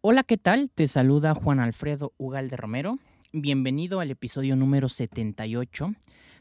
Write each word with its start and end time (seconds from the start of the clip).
Hola, 0.00 0.22
¿qué 0.22 0.36
tal? 0.36 0.70
Te 0.72 0.86
saluda 0.86 1.34
Juan 1.34 1.58
Alfredo 1.58 2.12
Ugalde 2.18 2.56
Romero. 2.56 3.00
Bienvenido 3.32 3.98
al 3.98 4.12
episodio 4.12 4.54
número 4.54 4.88
78 4.88 5.92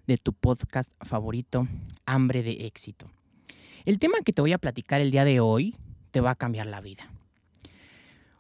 de 0.05 0.17
tu 0.19 0.33
podcast 0.33 0.91
favorito, 1.01 1.67
Hambre 2.05 2.43
de 2.43 2.67
Éxito. 2.67 3.09
El 3.83 3.97
tema 3.97 4.19
que 4.23 4.31
te 4.31 4.43
voy 4.43 4.53
a 4.53 4.59
platicar 4.59 5.01
el 5.01 5.09
día 5.09 5.25
de 5.25 5.39
hoy 5.39 5.75
te 6.11 6.21
va 6.21 6.29
a 6.29 6.35
cambiar 6.35 6.67
la 6.67 6.81
vida. 6.81 7.11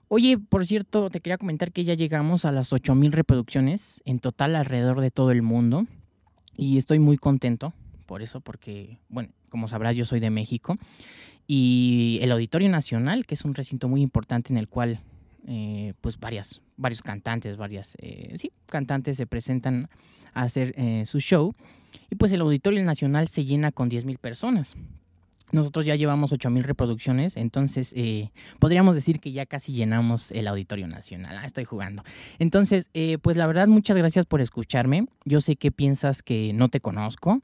Oye, 0.07 0.37
por 0.37 0.67
cierto, 0.67 1.09
te 1.09 1.19
quería 1.19 1.39
comentar 1.39 1.71
que 1.71 1.83
ya 1.83 1.95
llegamos 1.95 2.45
a 2.45 2.51
las 2.51 2.71
8000 2.71 3.11
reproducciones 3.11 4.03
en 4.05 4.19
total 4.19 4.55
alrededor 4.55 5.01
de 5.01 5.09
todo 5.09 5.31
el 5.31 5.41
mundo 5.41 5.87
y 6.55 6.77
estoy 6.77 6.99
muy 6.99 7.17
contento 7.17 7.73
por 8.05 8.21
eso, 8.21 8.39
porque, 8.39 8.99
bueno, 9.09 9.29
como 9.49 9.67
sabrás, 9.67 9.95
yo 9.95 10.05
soy 10.05 10.19
de 10.19 10.29
México 10.29 10.77
y 11.47 12.19
el 12.21 12.31
Auditorio 12.33 12.69
Nacional, 12.69 13.25
que 13.25 13.35
es 13.35 13.45
un 13.45 13.55
recinto 13.55 13.87
muy 13.87 14.01
importante 14.01 14.51
en 14.51 14.57
el 14.57 14.67
cual, 14.67 14.99
eh, 15.47 15.93
pues, 16.01 16.19
varias, 16.19 16.61
varios 16.75 17.01
cantantes, 17.01 17.55
varias, 17.55 17.95
eh, 17.99 18.35
sí, 18.37 18.51
cantantes 18.65 19.15
se 19.15 19.25
presentan 19.25 19.89
a 20.33 20.41
hacer 20.41 20.73
eh, 20.77 21.05
su 21.05 21.19
show 21.19 21.55
y 22.09 22.15
pues 22.15 22.33
el 22.33 22.41
Auditorio 22.41 22.83
Nacional 22.83 23.29
se 23.29 23.45
llena 23.45 23.71
con 23.71 23.89
10.000 23.89 24.17
personas. 24.17 24.75
Nosotros 25.53 25.85
ya 25.85 25.95
llevamos 25.95 26.33
8.000 26.33 26.63
reproducciones, 26.63 27.37
entonces 27.37 27.95
podríamos 28.59 28.95
decir 28.95 29.21
que 29.21 29.31
ya 29.31 29.45
casi 29.45 29.71
llenamos 29.71 30.31
el 30.31 30.45
Auditorio 30.49 30.87
Nacional. 30.87 31.37
Ah, 31.37 31.45
estoy 31.45 31.63
jugando. 31.63 32.03
Entonces, 32.37 32.89
pues 33.21 33.37
la 33.37 33.47
verdad, 33.47 33.69
muchas 33.69 33.95
gracias 33.95 34.25
por 34.25 34.41
escucharme. 34.41 35.07
Yo 35.23 35.39
sé 35.39 35.55
que 35.55 35.71
piensas 35.71 36.21
que 36.21 36.51
no 36.51 36.67
te 36.67 36.81
conozco, 36.81 37.41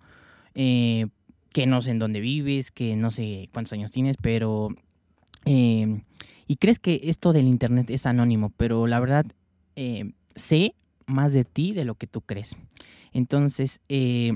eh, 0.56 1.08
que 1.54 1.66
no 1.68 1.82
sé 1.82 1.92
en 1.92 2.00
dónde 2.00 2.20
vives, 2.20 2.72
que 2.72 2.96
no 2.96 3.12
sé 3.12 3.50
cuántos 3.54 3.74
años 3.74 3.92
tienes, 3.92 4.18
pero... 4.18 4.70
Em, 5.46 6.02
y 6.48 6.58
crees 6.58 6.80
que 6.80 7.00
esto 7.04 7.32
del 7.32 7.48
Internet 7.48 7.90
es 7.90 8.06
anónimo, 8.06 8.52
pero 8.58 8.88
la 8.88 9.00
verdad 9.00 9.26
em, 9.76 10.14
sé 10.36 10.76
más 11.06 11.32
de 11.32 11.46
ti 11.46 11.74
de 11.74 11.86
lo 11.86 11.96
que 11.96 12.08
tú 12.08 12.22
crees. 12.22 12.56
Entonces, 13.14 13.80
eh, 13.88 14.34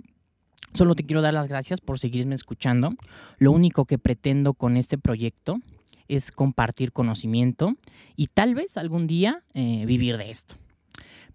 solo 0.74 0.96
te 0.96 1.04
quiero 1.04 1.22
dar 1.22 1.34
las 1.34 1.48
gracias 1.48 1.82
por 1.82 2.00
seguirme 2.00 2.36
escuchando. 2.36 2.94
Lo 3.40 3.52
único 3.52 3.86
que 3.86 3.98
pretendo 3.98 4.54
con 4.54 4.78
este 4.78 4.98
proyecto 4.98 5.60
es 6.08 6.32
compartir 6.32 6.92
conocimiento 6.92 7.74
y 8.16 8.28
tal 8.28 8.56
vez 8.56 8.78
algún 8.78 9.08
día 9.08 9.44
eh, 9.54 9.86
vivir 9.86 10.18
de 10.18 10.30
esto. 10.30 10.56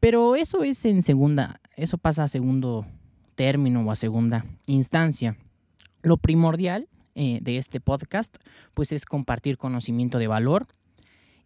Pero 0.00 0.36
eso 0.36 0.64
es 0.64 0.84
en 0.84 1.02
segunda, 1.02 1.60
eso 1.76 1.98
pasa 1.98 2.24
a 2.24 2.28
segundo 2.28 2.86
término 3.34 3.82
o 3.82 3.90
a 3.90 3.96
segunda 3.96 4.44
instancia. 4.66 5.36
Lo 6.02 6.16
primordial 6.16 6.88
eh, 7.14 7.38
de 7.42 7.58
este 7.58 7.80
podcast 7.80 8.36
pues 8.74 8.92
es 8.92 9.04
compartir 9.04 9.56
conocimiento 9.58 10.18
de 10.18 10.26
valor 10.26 10.66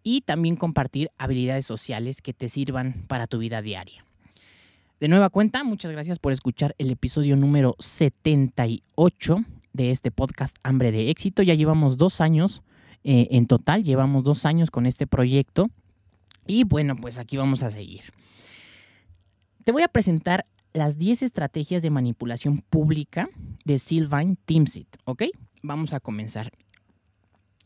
y 0.03 0.23
también 0.23 0.57
compartir 0.57 1.11
habilidades 1.19 1.67
sociales 1.67 2.23
que 2.23 2.33
te 2.33 2.49
sirvan 2.49 3.05
para 3.09 3.27
tu 3.27 3.39
vida 3.39 3.63
diaria. 3.63 4.05
De 5.01 5.09
nueva 5.09 5.29
cuenta, 5.29 5.63
muchas 5.65 5.91
gracias 5.91 6.19
por 6.19 6.33
escuchar 6.33 6.75
el 6.79 6.91
episodio 6.91 7.37
número 7.37 7.77
78 7.81 9.39
de 9.73 9.91
este 9.91 10.11
podcast 10.11 10.57
Hambre 10.63 10.91
de 10.91 11.11
Éxito. 11.11 11.43
Ya 11.43 11.55
llevamos 11.55 11.99
dos 11.99 12.21
años 12.21 12.63
eh, 13.05 13.29
en 13.33 13.47
total, 13.47 13.85
llevamos 13.85 14.25
dos 14.25 14.47
años 14.47 14.71
con 14.71 14.87
este 14.87 15.07
proyecto 15.07 15.69
y 16.47 16.65
bueno, 16.65 16.97
pues 16.97 17.19
aquí 17.19 17.37
vamos 17.37 17.63
a 17.63 17.71
seguir. 17.71 18.03
Te 19.65 19.73
voy 19.73 19.83
a 19.83 19.89
presentar 19.89 20.47
las 20.77 20.99
10 20.99 21.23
estrategias 21.23 21.83
de 21.83 21.91
manipulación 21.91 22.59
pública 22.59 23.31
de 23.65 23.79
Sylvain 23.79 24.37
Timsit, 24.45 24.97
¿ok? 25.05 25.25
Vamos 25.63 25.95
a 25.95 26.01
comenzar. 26.01 26.53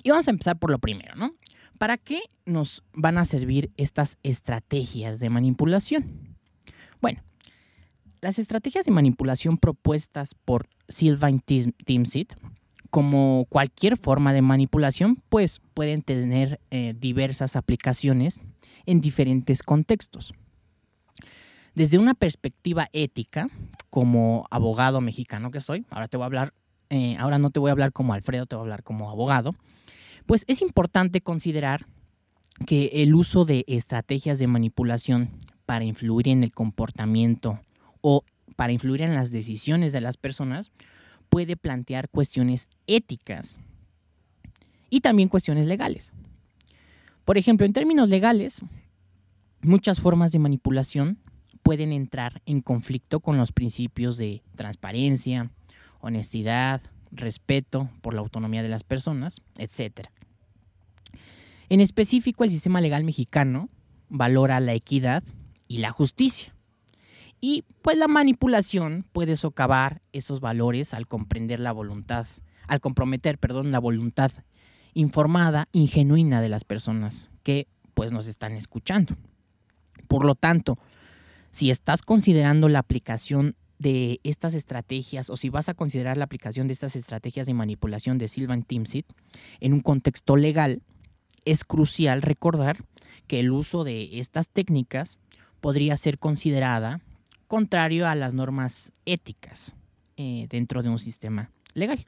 Y 0.03 0.11
vamos 0.11 0.29
a 0.29 0.31
empezar 0.31 0.59
por 0.59 0.71
lo 0.71 0.79
primero, 0.79 1.17
¿no? 1.17 1.35
¿Para 1.77 1.99
qué 1.99 2.21
nos 2.47 2.85
van 2.93 3.19
a 3.19 3.25
servir 3.25 3.73
estas 3.77 4.17
estrategias 4.23 5.19
de 5.19 5.29
manipulación? 5.29 6.37
Bueno, 7.01 7.21
las 8.21 8.39
estrategias 8.39 8.85
de 8.85 8.93
manipulación 8.93 9.59
propuestas 9.59 10.35
por 10.35 10.67
Sylvain 10.89 11.41
Timsit, 11.41 12.35
como 12.91 13.47
cualquier 13.49 13.97
forma 13.97 14.33
de 14.33 14.43
manipulación, 14.43 15.17
pues 15.29 15.61
pueden 15.75 16.03
tener 16.03 16.61
eh, 16.71 16.95
diversas 16.97 17.57
aplicaciones 17.57 18.41
en 18.87 19.01
diferentes 19.01 19.63
contextos. 19.63 20.33
Desde 21.75 21.99
una 21.99 22.15
perspectiva 22.15 22.89
ética, 22.93 23.49
como 23.91 24.47
abogado 24.51 25.01
mexicano 25.01 25.51
que 25.51 25.61
soy, 25.61 25.87
ahora 25.91 26.09
te 26.09 26.17
voy 26.17 26.25
a 26.25 26.27
hablar, 26.27 26.55
eh, 26.91 27.17
ahora 27.19 27.39
no 27.39 27.51
te 27.51 27.61
voy 27.61 27.71
a 27.71 27.73
hablar 27.73 27.93
como 27.93 28.13
Alfredo, 28.13 28.47
te 28.47 28.57
voy 28.57 28.63
a 28.63 28.65
hablar 28.65 28.83
como 28.83 29.11
abogado, 29.11 29.55
pues 30.27 30.45
es 30.49 30.63
importante 30.63 31.21
considerar 31.21 31.87
que 32.67 32.91
el 33.03 33.15
uso 33.15 33.45
de 33.45 33.65
estrategias 33.69 34.39
de 34.39 34.47
manipulación 34.47 35.31
para 35.65 35.85
influir 35.85 36.29
en 36.29 36.43
el 36.43 36.53
comportamiento 36.53 37.61
o 38.01 38.25
para 38.57 38.73
influir 38.73 39.03
en 39.03 39.15
las 39.15 39.31
decisiones 39.31 39.93
de 39.93 40.01
las 40.01 40.17
personas 40.17 40.71
puede 41.29 41.57
plantear 41.57 42.09
cuestiones 42.09 42.69
éticas 42.87 43.59
y 44.91 45.01
también 45.01 45.29
cuestiones 45.29 45.67
legales. 45.67 46.13
Por 47.25 47.39
ejemplo, 47.39 47.65
en 47.65 47.73
términos 47.73 48.09
legales, 48.09 48.61
muchas 49.63 50.01
formas 50.01 50.33
de 50.33 50.41
manipulación 50.41 51.19
pueden 51.71 51.93
entrar 51.93 52.43
en 52.47 52.63
conflicto 52.63 53.21
con 53.21 53.37
los 53.37 53.53
principios 53.53 54.17
de 54.17 54.43
transparencia, 54.57 55.53
honestidad, 56.01 56.83
respeto 57.13 57.89
por 58.01 58.13
la 58.13 58.23
autonomía 58.23 58.65
de 58.65 58.69
las 58.69 58.83
personas, 58.83 59.41
etc. 59.57 60.09
En 61.69 61.81
específico, 61.81 62.43
el 62.43 62.51
sistema 62.51 62.81
legal 62.81 63.05
mexicano 63.05 63.69
valora 64.09 64.59
la 64.59 64.75
equidad 64.75 65.23
y 65.69 65.79
la 65.79 65.93
justicia. 65.93 66.57
Y 67.41 67.63
pues 67.83 67.97
la 67.97 68.09
manipulación 68.09 69.07
puede 69.13 69.37
socavar 69.37 70.03
esos 70.13 70.41
valores 70.41 70.93
al 70.93 71.07
comprender 71.07 71.61
la 71.61 71.71
voluntad, 71.71 72.27
al 72.67 72.81
comprometer, 72.81 73.39
perdón, 73.39 73.71
la 73.71 73.79
voluntad 73.79 74.33
informada 74.93 75.69
y 75.71 75.87
genuina 75.87 76.41
de 76.41 76.49
las 76.49 76.65
personas 76.65 77.31
que 77.45 77.69
pues 77.95 78.11
nos 78.11 78.27
están 78.27 78.55
escuchando. 78.55 79.15
Por 80.09 80.25
lo 80.25 80.35
tanto, 80.35 80.77
si 81.51 81.71
estás 81.71 82.03
considerando 82.03 82.69
la 82.69 82.79
aplicación 82.79 83.57
de 83.79 84.21
estas 84.25 84.55
estrategias 84.55 85.31
o 85.31 85.37
si 85.37 85.49
vas 85.49 85.69
a 85.69 85.75
considerar 85.75 86.17
la 86.17 86.25
aplicación 86.25 86.67
de 86.67 86.75
estas 86.75 86.97
estrategias 86.97 87.47
de 87.47 87.55
manipulación 87.55 88.19
de 88.19 88.29
Sylvan 88.29 88.63
Timsit 88.63 89.07
en 89.61 89.73
un 89.73 89.81
contexto 89.81 90.37
legal, 90.37 90.83
es 91.45 91.65
crucial 91.65 92.21
recordar 92.21 92.85
que 93.27 93.41
el 93.41 93.51
uso 93.51 93.85
de 93.85 94.19
estas 94.21 94.49
técnicas 94.49 95.19
podría 95.61 95.97
ser 95.97 96.19
considerada 96.19 97.01
contrario 97.49 98.07
a 98.07 98.15
las 98.15 98.35
normas 98.35 98.93
éticas 99.07 99.75
eh, 100.17 100.47
dentro 100.51 100.83
de 100.83 100.91
un 100.91 100.99
sistema 100.99 101.51
legal. 101.75 102.07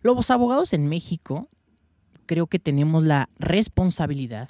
Los 0.00 0.30
abogados 0.30 0.72
en 0.72 0.88
México 0.88 1.48
creo 2.26 2.46
que 2.46 2.58
tenemos 2.58 3.04
la 3.04 3.28
responsabilidad 3.38 4.48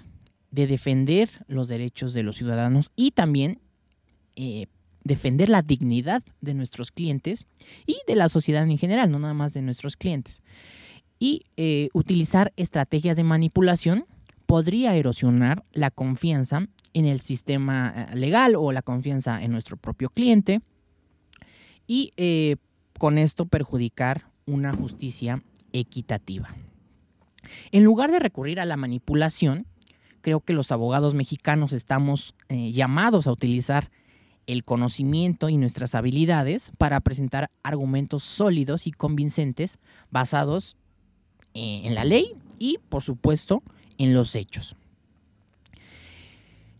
de 0.51 0.67
defender 0.67 1.31
los 1.47 1.69
derechos 1.69 2.13
de 2.15 2.23
los 2.23 2.37
ciudadanos 2.37 2.91
y 2.97 3.11
también 3.11 3.61
eh, 4.37 4.67
defender 5.05 5.49
la 5.49 5.63
dignidad 5.63 6.23
de 6.41 6.55
nuestros 6.55 6.91
clientes 6.91 7.47
y 7.87 7.99
de 8.07 8.17
la 8.17 8.29
sociedad 8.29 8.63
en 8.69 8.79
general, 8.79 9.11
no 9.11 9.19
nada 9.19 9.35
más 9.35 9.53
de 9.55 9.63
nuestros 9.63 9.97
clientes. 9.97 10.43
Y 11.19 11.45
eh, 11.57 11.89
utilizar 11.93 12.53
estrategias 12.57 13.17
de 13.17 13.25
manipulación 13.25 14.07
podría 14.47 14.95
erosionar 14.97 15.65
la 15.73 15.91
confianza 15.91 16.67
en 16.95 17.05
el 17.05 17.21
sistema 17.21 18.09
eh, 18.13 18.17
legal 18.17 18.55
o 18.57 18.73
la 18.73 18.83
confianza 18.83 19.43
en 19.43 19.53
nuestro 19.53 19.77
propio 19.77 20.11
cliente 20.11 20.61
y 21.87 22.13
con 22.99 23.17
esto 23.17 23.47
perjudicar 23.47 24.27
una 24.45 24.75
justicia 24.75 25.43
equitativa. 25.73 26.55
En 27.73 27.85
lugar 27.85 28.11
de 28.11 28.19
recurrir 28.19 28.61
a 28.61 28.67
la 28.67 28.77
manipulación, 28.77 29.67
creo 30.29 30.41
que 30.41 30.53
los 30.53 30.73
abogados 30.73 31.15
mexicanos 31.15 31.73
estamos 31.73 32.35
eh, 32.51 32.71
llamados 32.71 33.27
a 33.27 33.33
utilizar 33.33 33.91
el 34.47 34.63
conocimiento 34.63 35.49
y 35.49 35.57
nuestras 35.57 35.95
habilidades 35.95 36.71
para 36.77 37.01
presentar 37.01 37.51
argumentos 37.63 38.25
sólidos 38.25 38.87
y 38.87 38.93
convincentes 38.93 39.79
basados 40.11 40.77
eh, 41.55 41.81
en 41.85 41.95
la 41.95 42.05
ley 42.05 42.35
y, 42.59 42.79
por 42.91 43.03
supuesto, 43.03 43.63
en 43.97 44.13
los 44.13 44.35
hechos. 44.35 44.77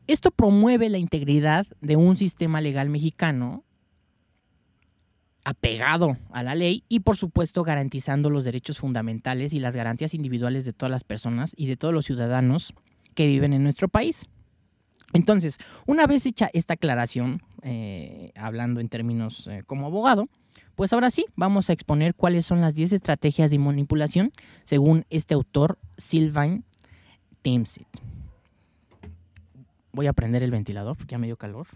Esto 0.07 0.31
promueve 0.31 0.91
la 0.91 0.99
integridad 0.99 1.67
de 1.81 1.97
un 1.97 2.19
sistema 2.19 2.61
legal 2.61 2.91
mexicano 2.91 3.65
apegado 5.45 6.19
a 6.33 6.43
la 6.43 6.55
ley 6.55 6.85
y 6.91 7.01
por 7.01 7.17
supuesto 7.17 7.63
garantizando 7.65 8.29
los 8.29 8.45
derechos 8.45 8.79
fundamentales 8.79 9.55
y 9.55 9.59
las 9.59 9.75
garantías 9.75 10.13
individuales 10.13 10.67
de 10.67 10.75
todas 10.75 10.91
las 10.91 11.05
personas 11.05 11.55
y 11.57 11.67
de 11.67 11.77
todos 11.77 11.95
los 11.95 12.05
ciudadanos 12.05 12.75
que 13.19 13.27
viven 13.27 13.53
en 13.53 13.65
nuestro 13.65 13.89
país. 13.89 14.29
Entonces, 15.13 15.59
una 15.87 16.07
vez 16.07 16.25
hecha 16.25 16.51
esta 16.53 16.75
aclaración, 16.75 17.43
eh, 17.63 18.31
hablando 18.37 18.79
en 18.79 18.89
términos 18.89 19.49
eh, 19.49 19.65
como 19.67 19.87
abogado, 19.87 20.29
pues 20.77 20.93
ahora 20.93 21.11
sí, 21.11 21.27
vamos 21.35 21.69
a 21.69 21.73
exponer 21.73 22.15
cuáles 22.15 22.47
son 22.47 22.61
las 22.61 22.77
10 22.77 22.93
estrategias 22.93 23.51
de 23.51 23.59
manipulación 23.59 24.31
según 24.63 25.05
este 25.11 25.35
autor, 25.35 25.81
Sylvain 25.97 26.63
Temset. 27.43 27.89
Voy 29.91 30.07
a 30.07 30.13
prender 30.13 30.45
el 30.45 30.53
ventilador 30.53 30.97
porque 30.97 31.11
ya 31.11 31.19
me 31.19 31.27
dio 31.27 31.37
calor. 31.37 31.67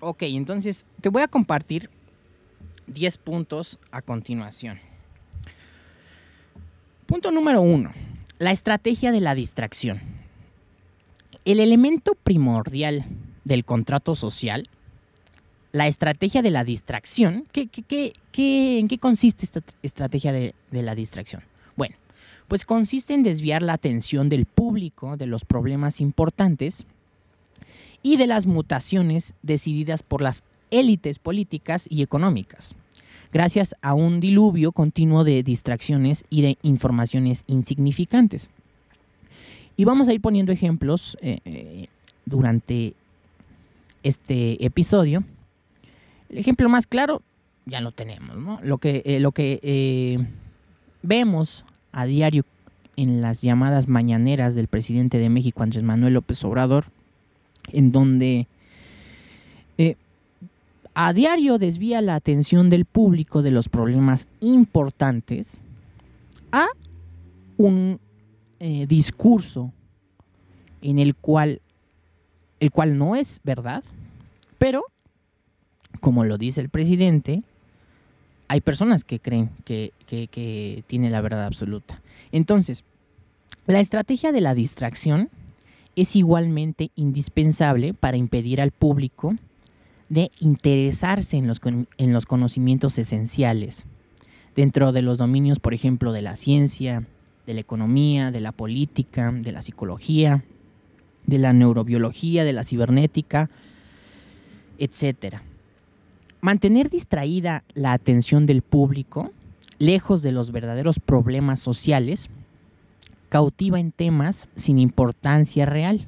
Ok, 0.00 0.22
entonces 0.22 0.86
te 1.00 1.08
voy 1.08 1.22
a 1.22 1.28
compartir 1.28 1.88
10 2.86 3.18
puntos 3.18 3.78
a 3.90 4.02
continuación. 4.02 4.78
Punto 7.06 7.30
número 7.30 7.62
1. 7.62 7.92
La 8.38 8.50
estrategia 8.50 9.10
de 9.10 9.20
la 9.20 9.34
distracción. 9.34 10.00
El 11.44 11.60
elemento 11.60 12.14
primordial 12.14 13.06
del 13.44 13.64
contrato 13.64 14.14
social, 14.14 14.68
la 15.72 15.86
estrategia 15.86 16.42
de 16.42 16.50
la 16.50 16.64
distracción, 16.64 17.46
¿qué, 17.52 17.68
en 18.78 18.88
qué 18.88 18.98
consiste 18.98 19.44
esta 19.44 19.60
estrategia 19.82 20.32
de 20.32 20.54
la 20.70 20.94
distracción? 20.94 21.42
Bueno, 21.76 21.96
pues 22.48 22.64
consiste 22.64 23.14
en 23.14 23.22
desviar 23.22 23.62
la 23.62 23.74
atención 23.74 24.28
del 24.28 24.44
público 24.46 25.16
de 25.16 25.26
los 25.26 25.44
problemas 25.44 26.00
importantes 26.00 26.84
y 28.06 28.16
de 28.16 28.28
las 28.28 28.46
mutaciones 28.46 29.34
decididas 29.42 30.04
por 30.04 30.22
las 30.22 30.44
élites 30.70 31.18
políticas 31.18 31.86
y 31.90 32.02
económicas, 32.02 32.76
gracias 33.32 33.74
a 33.82 33.94
un 33.94 34.20
diluvio 34.20 34.70
continuo 34.70 35.24
de 35.24 35.42
distracciones 35.42 36.24
y 36.30 36.42
de 36.42 36.56
informaciones 36.62 37.42
insignificantes. 37.48 38.48
Y 39.76 39.86
vamos 39.86 40.06
a 40.06 40.12
ir 40.12 40.20
poniendo 40.20 40.52
ejemplos 40.52 41.18
eh, 41.20 41.38
eh, 41.44 41.88
durante 42.26 42.94
este 44.04 44.64
episodio. 44.64 45.24
El 46.28 46.38
ejemplo 46.38 46.68
más 46.68 46.86
claro 46.86 47.22
ya 47.64 47.80
lo 47.80 47.90
tenemos, 47.90 48.36
¿no? 48.36 48.60
Lo 48.62 48.78
que, 48.78 49.02
eh, 49.04 49.18
lo 49.18 49.32
que 49.32 50.24
vemos 51.02 51.64
a 51.90 52.06
diario 52.06 52.44
en 52.94 53.20
las 53.20 53.42
llamadas 53.42 53.88
mañaneras 53.88 54.54
del 54.54 54.68
presidente 54.68 55.18
de 55.18 55.28
México, 55.28 55.64
Andrés 55.64 55.82
Manuel 55.82 56.14
López 56.14 56.44
Obrador, 56.44 56.84
en 57.72 57.92
donde 57.92 58.46
eh, 59.78 59.96
a 60.94 61.12
diario 61.12 61.58
desvía 61.58 62.00
la 62.00 62.14
atención 62.14 62.70
del 62.70 62.84
público 62.84 63.42
de 63.42 63.50
los 63.50 63.68
problemas 63.68 64.28
importantes 64.40 65.58
a 66.52 66.66
un 67.56 68.00
eh, 68.60 68.86
discurso 68.88 69.72
en 70.82 70.98
el 70.98 71.14
cual, 71.14 71.60
el 72.60 72.70
cual 72.70 72.96
no 72.96 73.16
es 73.16 73.40
verdad, 73.44 73.84
pero, 74.58 74.84
como 76.00 76.24
lo 76.24 76.38
dice 76.38 76.60
el 76.60 76.68
presidente, 76.68 77.42
hay 78.48 78.60
personas 78.60 79.04
que 79.04 79.18
creen 79.18 79.50
que, 79.64 79.92
que 80.06 80.84
tiene 80.86 81.10
la 81.10 81.20
verdad 81.20 81.44
absoluta. 81.44 82.00
Entonces, 82.32 82.84
la 83.66 83.80
estrategia 83.80 84.32
de 84.32 84.40
la 84.40 84.54
distracción 84.54 85.28
es 85.96 86.14
igualmente 86.14 86.90
indispensable 86.94 87.94
para 87.94 88.18
impedir 88.18 88.60
al 88.60 88.70
público 88.70 89.34
de 90.08 90.30
interesarse 90.38 91.36
en 91.36 91.48
los, 91.48 91.60
en 91.64 92.12
los 92.12 92.26
conocimientos 92.26 92.98
esenciales 92.98 93.86
dentro 94.54 94.92
de 94.92 95.02
los 95.02 95.18
dominios, 95.18 95.58
por 95.58 95.74
ejemplo, 95.74 96.12
de 96.12 96.22
la 96.22 96.36
ciencia, 96.36 97.04
de 97.46 97.54
la 97.54 97.60
economía, 97.60 98.30
de 98.30 98.40
la 98.40 98.52
política, 98.52 99.32
de 99.32 99.52
la 99.52 99.62
psicología, 99.62 100.44
de 101.26 101.38
la 101.38 101.52
neurobiología, 101.52 102.44
de 102.44 102.52
la 102.52 102.64
cibernética, 102.64 103.50
etc. 104.78 105.36
Mantener 106.40 106.88
distraída 106.88 107.64
la 107.74 107.92
atención 107.92 108.46
del 108.46 108.62
público, 108.62 109.32
lejos 109.78 110.22
de 110.22 110.32
los 110.32 110.52
verdaderos 110.52 111.00
problemas 111.00 111.60
sociales, 111.60 112.30
cautiva 113.28 113.80
en 113.80 113.92
temas 113.92 114.50
sin 114.54 114.78
importancia 114.78 115.66
real. 115.66 116.06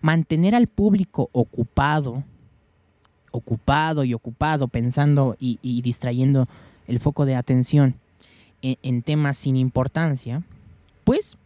Mantener 0.00 0.54
al 0.54 0.66
público 0.66 1.30
ocupado, 1.32 2.24
ocupado 3.30 4.04
y 4.04 4.14
ocupado, 4.14 4.68
pensando 4.68 5.36
y, 5.40 5.82
distrayendo 5.82 6.48
el 6.86 7.00
foco 7.00 7.24
de 7.24 7.36
atención 7.36 7.94
en, 8.62 9.02
temas 9.02 9.36
sin 9.36 9.56
importancia, 9.56 10.42
pues 11.04 11.36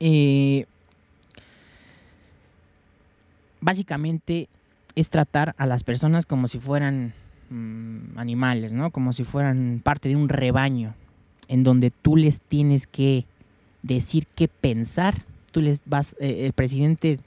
eh, 0.00 0.66
básicamente 3.60 4.48
es 4.94 5.10
tratar 5.10 5.54
a 5.58 5.66
las 5.66 5.82
personas 5.82 6.26
como 6.26 6.46
si 6.46 6.60
fueran 6.60 7.12
mm, 7.50 8.16
animales, 8.18 8.72
¿no? 8.72 8.90
Como 8.90 9.12
si 9.12 9.24
fueran 9.24 9.80
parte 9.82 10.08
de 10.08 10.16
un 10.16 10.28
rebaño 10.28 10.94
en 11.48 11.64
donde 11.64 11.90
tú 11.90 12.16
les 12.16 12.40
tienes 12.40 12.86
que 12.86 13.26
decir 13.82 14.26
qué 14.34 14.48
pensar. 14.48 15.24
Tú 15.50 15.60
les 15.60 15.82
vas, 15.84 16.16
eh, 16.18 16.46
el 16.46 16.52
presidente 16.52 17.20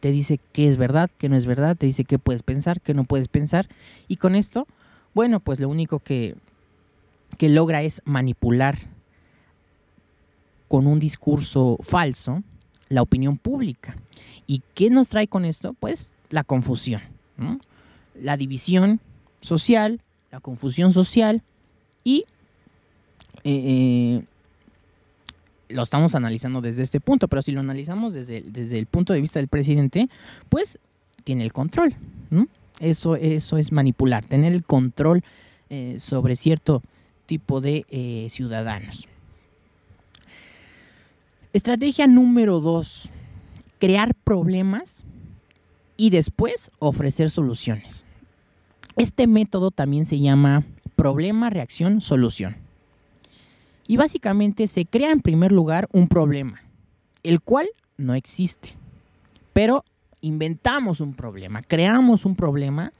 te 0.00 0.12
dice 0.12 0.38
qué 0.52 0.68
es 0.68 0.76
verdad, 0.76 1.10
qué 1.18 1.28
no 1.28 1.36
es 1.36 1.46
verdad, 1.46 1.76
te 1.76 1.86
dice 1.86 2.04
qué 2.04 2.18
puedes 2.18 2.42
pensar, 2.42 2.80
qué 2.80 2.94
no 2.94 3.04
puedes 3.04 3.28
pensar. 3.28 3.68
Y 4.08 4.16
con 4.16 4.34
esto, 4.34 4.66
bueno, 5.14 5.40
pues 5.40 5.60
lo 5.60 5.68
único 5.68 5.98
que, 5.98 6.36
que 7.38 7.48
logra 7.48 7.82
es 7.82 8.02
manipular 8.04 8.78
con 10.68 10.86
un 10.86 11.00
discurso 11.00 11.78
falso 11.80 12.42
la 12.88 13.02
opinión 13.02 13.38
pública. 13.38 13.96
¿Y 14.46 14.62
qué 14.74 14.90
nos 14.90 15.08
trae 15.08 15.28
con 15.28 15.44
esto? 15.44 15.74
Pues 15.74 16.10
la 16.28 16.44
confusión, 16.44 17.00
la 18.14 18.36
división 18.36 19.00
social, 19.40 20.00
la 20.30 20.40
confusión 20.40 20.92
social 20.92 21.42
y 22.04 22.24
lo 25.68 25.82
estamos 25.82 26.14
analizando 26.14 26.60
desde 26.60 26.82
este 26.82 27.00
punto, 27.00 27.28
pero 27.28 27.42
si 27.42 27.52
lo 27.52 27.60
analizamos 27.60 28.12
desde, 28.12 28.42
desde 28.42 28.78
el 28.78 28.86
punto 28.86 29.12
de 29.12 29.20
vista 29.20 29.38
del 29.38 29.48
presidente, 29.48 30.08
pues 30.48 30.78
tiene 31.24 31.44
el 31.44 31.52
control. 31.52 31.94
Eso, 32.80 33.16
eso 33.16 33.58
es 33.58 33.72
manipular, 33.72 34.24
tener 34.24 34.52
el 34.52 34.64
control 34.64 35.22
eh, 35.68 35.96
sobre 35.98 36.34
cierto 36.34 36.82
tipo 37.26 37.60
de 37.60 37.84
eh, 37.90 38.26
ciudadanos. 38.30 39.06
Estrategia 41.52 42.06
número 42.06 42.60
dos, 42.60 43.10
crear 43.78 44.14
problemas 44.14 45.04
y 45.96 46.10
después 46.10 46.70
ofrecer 46.78 47.30
soluciones. 47.30 48.04
Este 48.96 49.26
método 49.26 49.70
también 49.70 50.06
se 50.06 50.18
llama 50.18 50.64
problema, 50.96 51.50
reacción, 51.50 52.00
solución. 52.00 52.56
Y 53.90 53.96
básicamente 53.96 54.68
se 54.68 54.86
crea 54.86 55.10
en 55.10 55.20
primer 55.20 55.50
lugar 55.50 55.88
un 55.90 56.06
problema, 56.06 56.62
el 57.24 57.40
cual 57.40 57.68
no 57.96 58.14
existe. 58.14 58.74
Pero 59.52 59.84
inventamos 60.20 61.00
un 61.00 61.12
problema, 61.12 61.60
creamos 61.60 62.24
un 62.24 62.36
problema 62.36 62.92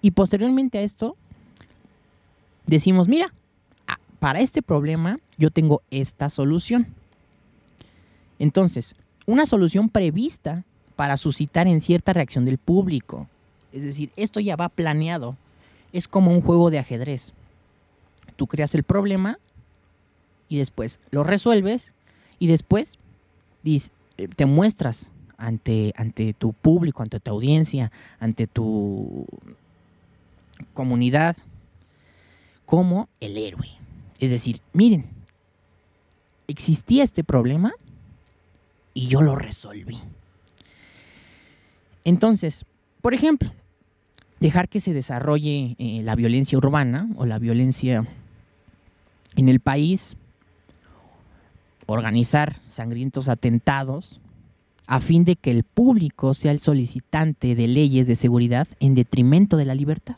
y 0.00 0.12
posteriormente 0.12 0.78
a 0.78 0.82
esto 0.82 1.16
decimos, 2.64 3.08
mira, 3.08 3.34
ah, 3.88 3.98
para 4.20 4.38
este 4.38 4.62
problema 4.62 5.18
yo 5.36 5.50
tengo 5.50 5.82
esta 5.90 6.30
solución. 6.30 6.86
Entonces, 8.38 8.94
una 9.26 9.46
solución 9.46 9.88
prevista 9.88 10.62
para 10.94 11.16
suscitar 11.16 11.66
en 11.66 11.80
cierta 11.80 12.12
reacción 12.12 12.44
del 12.44 12.58
público. 12.58 13.26
Es 13.72 13.82
decir, 13.82 14.12
esto 14.14 14.38
ya 14.38 14.54
va 14.54 14.68
planeado. 14.68 15.36
Es 15.92 16.06
como 16.06 16.30
un 16.30 16.40
juego 16.40 16.70
de 16.70 16.78
ajedrez. 16.78 17.32
Tú 18.36 18.46
creas 18.46 18.76
el 18.76 18.84
problema 18.84 19.40
y 20.50 20.58
después 20.58 20.98
lo 21.10 21.22
resuelves 21.22 21.94
y 22.38 22.48
después 22.48 22.98
eh, 23.64 23.80
te 24.36 24.44
muestras 24.44 25.08
ante, 25.38 25.94
ante 25.96 26.34
tu 26.34 26.52
público, 26.52 27.02
ante 27.02 27.20
tu 27.20 27.30
audiencia, 27.30 27.90
ante 28.18 28.46
tu 28.46 29.26
comunidad 30.74 31.36
como 32.66 33.08
el 33.20 33.38
héroe. 33.38 33.68
Es 34.18 34.30
decir, 34.30 34.60
miren, 34.74 35.06
existía 36.48 37.04
este 37.04 37.24
problema 37.24 37.72
y 38.92 39.06
yo 39.06 39.22
lo 39.22 39.36
resolví. 39.36 39.98
Entonces, 42.04 42.66
por 43.00 43.14
ejemplo, 43.14 43.52
dejar 44.40 44.68
que 44.68 44.80
se 44.80 44.92
desarrolle 44.92 45.76
eh, 45.78 46.02
la 46.02 46.16
violencia 46.16 46.58
urbana 46.58 47.08
o 47.16 47.24
la 47.24 47.38
violencia 47.38 48.04
en 49.36 49.48
el 49.48 49.60
país 49.60 50.16
organizar 51.92 52.56
sangrientos 52.68 53.28
atentados 53.28 54.20
a 54.86 55.00
fin 55.00 55.24
de 55.24 55.36
que 55.36 55.52
el 55.52 55.62
público 55.62 56.34
sea 56.34 56.50
el 56.50 56.58
solicitante 56.58 57.54
de 57.54 57.68
leyes 57.68 58.08
de 58.08 58.16
seguridad 58.16 58.66
en 58.80 58.96
detrimento 58.96 59.56
de 59.56 59.64
la 59.64 59.74
libertad. 59.76 60.16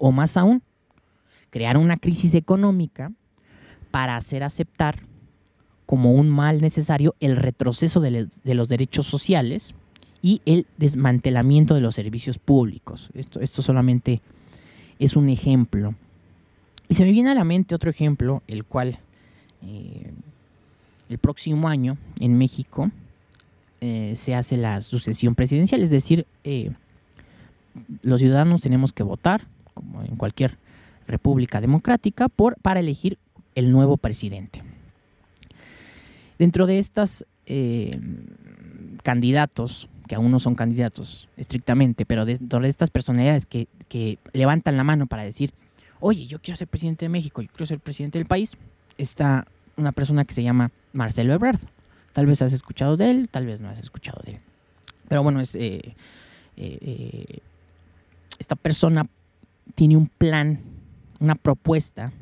O 0.00 0.10
más 0.10 0.36
aún, 0.36 0.62
crear 1.50 1.76
una 1.76 1.96
crisis 1.98 2.34
económica 2.34 3.12
para 3.92 4.16
hacer 4.16 4.42
aceptar 4.42 5.00
como 5.86 6.14
un 6.14 6.30
mal 6.30 6.60
necesario 6.60 7.14
el 7.20 7.36
retroceso 7.36 8.00
de, 8.00 8.28
los 8.44 8.68
derechos 8.68 9.06
sociales 9.06 9.74
y 10.20 10.40
el 10.46 10.66
desmantelamiento 10.78 11.74
de 11.74 11.80
los 11.80 11.94
servicios 11.94 12.38
públicos. 12.38 13.10
Esto, 13.14 13.38
esto 13.40 13.62
solamente 13.62 14.20
es 14.98 15.14
un 15.14 15.28
ejemplo. 15.28 15.94
Y 16.88 16.94
se 16.94 17.04
me 17.04 17.12
viene 17.12 17.30
a 17.30 17.34
la 17.34 17.44
mente 17.44 17.74
otro 17.74 17.90
ejemplo, 17.90 18.42
el 18.48 18.64
cual 18.64 18.98
eh, 19.66 20.12
el 21.08 21.18
próximo 21.18 21.68
año 21.68 21.98
en 22.20 22.38
México 22.38 22.90
eh, 23.80 24.14
se 24.16 24.34
hace 24.34 24.56
la 24.56 24.80
sucesión 24.82 25.34
presidencial, 25.34 25.82
es 25.82 25.90
decir, 25.90 26.26
eh, 26.44 26.70
los 28.02 28.20
ciudadanos 28.20 28.60
tenemos 28.60 28.92
que 28.92 29.02
votar, 29.02 29.46
como 29.74 30.02
en 30.02 30.16
cualquier 30.16 30.56
república 31.06 31.60
democrática, 31.60 32.28
para 32.28 32.80
elegir 32.80 33.18
el 33.54 33.72
nuevo 33.72 33.96
presidente. 33.96 34.62
Dentro 36.38 36.66
de 36.66 36.78
estos 36.78 37.24
candidatos, 39.02 39.88
que 40.06 40.14
aún 40.14 40.30
no 40.30 40.38
son 40.38 40.54
candidatos 40.54 41.28
estrictamente, 41.36 42.06
pero 42.06 42.24
dentro 42.24 42.60
de 42.60 42.68
estas 42.68 42.90
personalidades 42.90 43.46
que 43.46 44.18
levantan 44.32 44.76
la 44.76 44.84
mano 44.84 45.06
para 45.06 45.24
decir, 45.24 45.52
oye, 46.00 46.26
yo 46.26 46.40
quiero 46.40 46.58
ser 46.58 46.68
presidente 46.68 47.04
de 47.04 47.08
México, 47.08 47.42
yo 47.42 47.48
quiero 47.48 47.66
ser 47.66 47.80
presidente 47.80 48.18
del 48.18 48.26
país, 48.26 48.56
está 49.02 49.46
una 49.76 49.92
persona 49.92 50.24
que 50.24 50.34
se 50.34 50.42
llama 50.42 50.70
Marcelo 50.92 51.32
Ebrard. 51.32 51.60
Tal 52.12 52.26
vez 52.26 52.42
has 52.42 52.52
escuchado 52.52 52.96
de 52.96 53.10
él, 53.10 53.28
tal 53.30 53.46
vez 53.46 53.60
no 53.60 53.68
has 53.68 53.78
escuchado 53.78 54.22
de 54.24 54.32
él. 54.32 54.40
Pero 55.08 55.22
bueno, 55.22 55.40
eh, 55.40 55.46
eh, 55.54 55.94
eh, 56.56 57.38
esta 58.38 58.56
persona 58.56 59.06
tiene 59.74 59.96
un 59.96 60.06
plan, 60.06 60.60
una 61.20 61.34
propuesta 61.34 62.12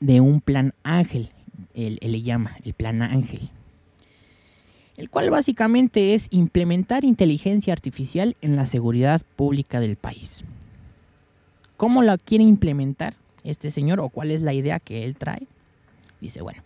de 0.00 0.20
un 0.20 0.40
plan 0.40 0.74
ángel, 0.82 1.30
él, 1.74 1.98
le 2.00 2.22
llama 2.22 2.56
el 2.64 2.74
plan 2.74 3.02
ángel, 3.02 3.50
el 4.96 5.10
cual 5.10 5.30
básicamente 5.30 6.14
es 6.14 6.28
implementar 6.30 7.04
inteligencia 7.04 7.72
artificial 7.72 8.36
en 8.40 8.56
la 8.56 8.66
seguridad 8.66 9.22
pública 9.36 9.78
del 9.80 9.96
país. 9.96 10.44
¿Cómo 11.76 12.02
la 12.02 12.18
quiere 12.18 12.44
implementar 12.44 13.14
este 13.44 13.70
señor 13.70 14.00
o 14.00 14.08
cuál 14.08 14.30
es 14.30 14.40
la 14.40 14.52
idea 14.52 14.80
que 14.80 15.04
él 15.04 15.16
trae? 15.16 15.46
Dice, 16.20 16.42
bueno, 16.42 16.62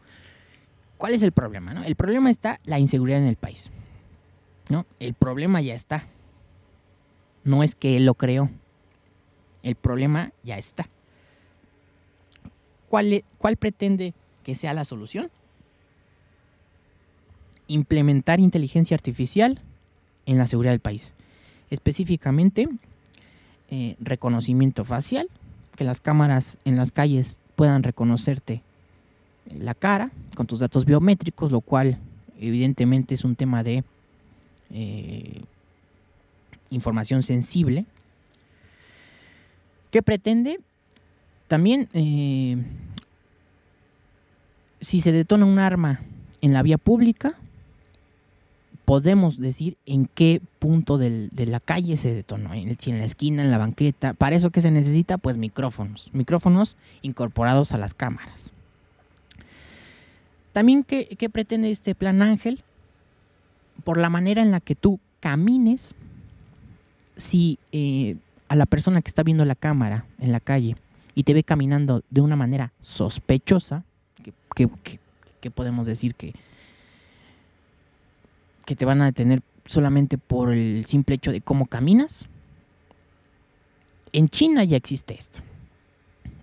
¿Cuál 1.04 1.12
es 1.12 1.23
el 1.23 1.33
problema? 1.33 1.75
No? 1.75 1.85
El 1.85 1.97
problema 1.97 2.31
está 2.31 2.61
la 2.64 2.78
inseguridad 2.78 3.19
en 3.19 3.26
el 3.26 3.37
país. 3.37 3.71
¿no? 4.71 4.87
El 4.99 5.14
problema 5.14 5.61
ya 5.61 5.75
está. 5.75 6.07
No 7.45 7.62
es 7.62 7.75
que 7.75 7.97
él 7.97 8.07
lo 8.07 8.14
creó. 8.14 8.49
El 9.62 9.75
problema 9.75 10.33
ya 10.45 10.57
está. 10.57 10.88
¿Cuál, 12.88 13.25
¿Cuál 13.38 13.57
pretende 13.57 14.14
que 14.45 14.54
sea 14.54 14.73
la 14.73 14.85
solución? 14.85 15.31
Implementar 17.66 18.40
inteligencia 18.40 18.95
artificial 18.95 19.61
en 20.26 20.38
la 20.38 20.47
seguridad 20.47 20.73
del 20.73 20.81
país. 20.81 21.12
Específicamente, 21.71 22.69
eh, 23.69 23.97
reconocimiento 24.00 24.85
facial, 24.85 25.28
que 25.76 25.85
las 25.85 26.00
cámaras 26.00 26.59
en 26.64 26.76
las 26.76 26.93
calles 26.93 27.38
puedan 27.57 27.83
reconocerte 27.83 28.62
la 29.59 29.75
cara 29.75 30.11
con 30.37 30.47
tus 30.47 30.59
datos 30.59 30.85
biométricos, 30.85 31.50
lo 31.50 31.61
cual 31.61 31.99
evidentemente 32.38 33.14
es 33.14 33.25
un 33.25 33.37
tema 33.37 33.62
de 33.62 33.85
eh, 34.71 35.43
información 36.71 37.23
sensible. 37.23 37.87
¿Qué 39.90 40.02
pretende? 40.02 40.61
También, 41.47 41.88
eh, 41.93 42.57
si 44.81 45.00
se 45.00 45.12
detona 45.12 45.45
un 45.45 45.59
arma 45.59 46.00
en 46.40 46.52
la 46.52 46.62
vía 46.62 46.78
pública, 46.78 47.37
podemos 48.85 49.38
decir 49.38 49.76
en 49.87 50.07
qué 50.07 50.41
punto 50.59 50.99
de 50.99 51.47
la 51.47 51.61
calle 51.61 51.97
se 51.97 52.12
detonó, 52.14 52.50
si 52.79 52.91
en 52.91 52.99
la 52.99 53.05
esquina, 53.05 53.43
en 53.43 53.50
la 53.50 53.59
banqueta. 53.59 54.12
Para 54.12 54.37
eso 54.37 54.50
que 54.50 54.61
se 54.61 54.71
necesita, 54.71 55.19
pues 55.19 55.37
micrófonos, 55.37 56.11
micrófonos 56.12 56.76
incorporados 57.03 57.73
a 57.73 57.79
las 57.79 57.95
cámaras. 57.95 58.53
También, 60.53 60.85
¿qué, 60.85 61.31
pretende 61.33 61.71
este 61.71 61.95
plan 61.95 62.23
Ángel? 62.23 62.62
Por 63.83 63.99
la 63.99 64.09
manera 64.09 64.41
en 64.41 64.53
la 64.53 64.61
que 64.61 64.76
tú 64.76 65.00
camines, 65.19 65.95
si 67.17 67.59
eh, 67.73 68.17
a 68.49 68.55
la 68.55 68.67
persona 68.67 69.03
que 69.03 69.09
está 69.09 69.23
viendo 69.23 69.45
la 69.45 69.57
cámara 69.57 70.05
en 70.21 70.31
la 70.31 70.41
calle 70.41 70.76
y 71.14 71.25
te 71.25 71.35
ve 71.35 71.43
caminando 71.43 72.03
de 72.11 72.21
una 72.21 72.37
manera 72.37 72.73
sospechosa, 72.81 73.85
que, 74.55 75.50
podemos 75.50 75.87
decir 75.87 76.14
que, 76.14 76.35
que 78.64 78.76
te 78.76 78.85
van 78.85 79.02
a 79.02 79.06
detener 79.06 79.42
solamente 79.66 80.18
por 80.18 80.52
el 80.52 80.85
simple 80.87 81.16
hecho 81.16 81.33
de 81.33 81.40
cómo 81.40 81.66
caminas. 81.66 82.26
En 84.12 84.28
China 84.28 84.64
ya 84.64 84.76
existe 84.76 85.14
esto. 85.14 85.40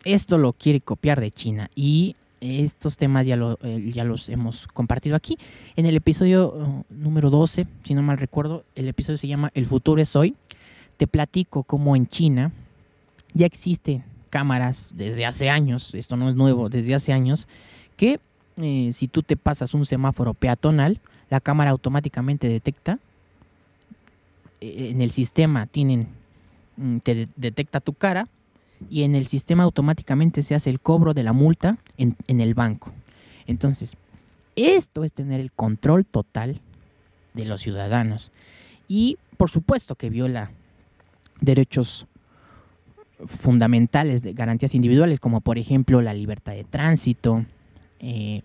Esto 0.03 0.37
lo 0.37 0.53
quiere 0.53 0.81
copiar 0.81 1.21
de 1.21 1.31
China 1.31 1.69
y 1.75 2.15
estos 2.41 2.97
temas 2.97 3.25
ya, 3.27 3.37
eh, 3.61 3.91
ya 3.93 4.03
los 4.03 4.27
hemos 4.29 4.67
compartido 4.67 5.15
aquí. 5.15 5.37
En 5.75 5.85
el 5.85 5.95
episodio 5.95 6.53
uh, 6.53 6.83
número 6.89 7.29
12, 7.29 7.67
si 7.83 7.93
no 7.93 8.01
mal 8.01 8.17
recuerdo, 8.17 8.63
el 8.75 8.87
episodio 8.87 9.17
se 9.17 9.27
llama 9.27 9.51
El 9.53 9.67
futuro 9.67 10.01
es 10.01 10.15
hoy. 10.15 10.35
Te 10.97 11.05
platico 11.05 11.63
cómo 11.63 11.95
en 11.95 12.07
China 12.07 12.51
ya 13.33 13.45
existen 13.45 14.03
cámaras 14.29 14.91
desde 14.95 15.25
hace 15.25 15.49
años, 15.49 15.93
esto 15.93 16.15
no 16.15 16.29
es 16.29 16.35
nuevo, 16.35 16.69
desde 16.69 16.95
hace 16.95 17.13
años, 17.13 17.47
que 17.97 18.19
eh, 18.57 18.89
si 18.93 19.07
tú 19.07 19.21
te 19.21 19.37
pasas 19.37 19.73
un 19.73 19.85
semáforo 19.85 20.33
peatonal, 20.33 20.99
la 21.31 21.39
cámara 21.39 21.71
automáticamente 21.71 22.47
detecta. 22.47 22.99
Eh, 24.59 24.89
en 24.91 25.01
el 25.01 25.11
sistema 25.11 25.65
tienen, 25.65 26.09
mm, 26.75 26.97
te 26.97 27.27
detecta 27.35 27.79
tu 27.79 27.93
cara 27.93 28.27
y 28.89 29.03
en 29.03 29.15
el 29.15 29.25
sistema 29.25 29.63
automáticamente 29.63 30.43
se 30.43 30.55
hace 30.55 30.69
el 30.69 30.81
cobro 30.81 31.13
de 31.13 31.23
la 31.23 31.33
multa 31.33 31.77
en, 31.97 32.15
el 32.27 32.53
banco. 32.53 32.91
Entonces, 33.47 33.95
esto 34.55 35.05
es 35.05 35.13
tener 35.13 35.39
el 35.39 35.51
control 35.51 36.05
total 36.05 36.59
de 37.33 37.45
los 37.45 37.61
ciudadanos. 37.61 38.31
Y 38.89 39.17
por 39.37 39.49
supuesto 39.49 39.95
que 39.95 40.09
viola 40.09 40.51
derechos 41.39 42.07
fundamentales 43.25 44.21
de 44.21 44.33
garantías 44.33 44.75
individuales, 44.75 45.21
como 45.21 45.39
por 45.39 45.57
ejemplo 45.57 46.01
la 46.01 46.13
libertad 46.13 46.53
de 46.53 46.65
tránsito, 46.65 47.45
eh, 47.99 48.41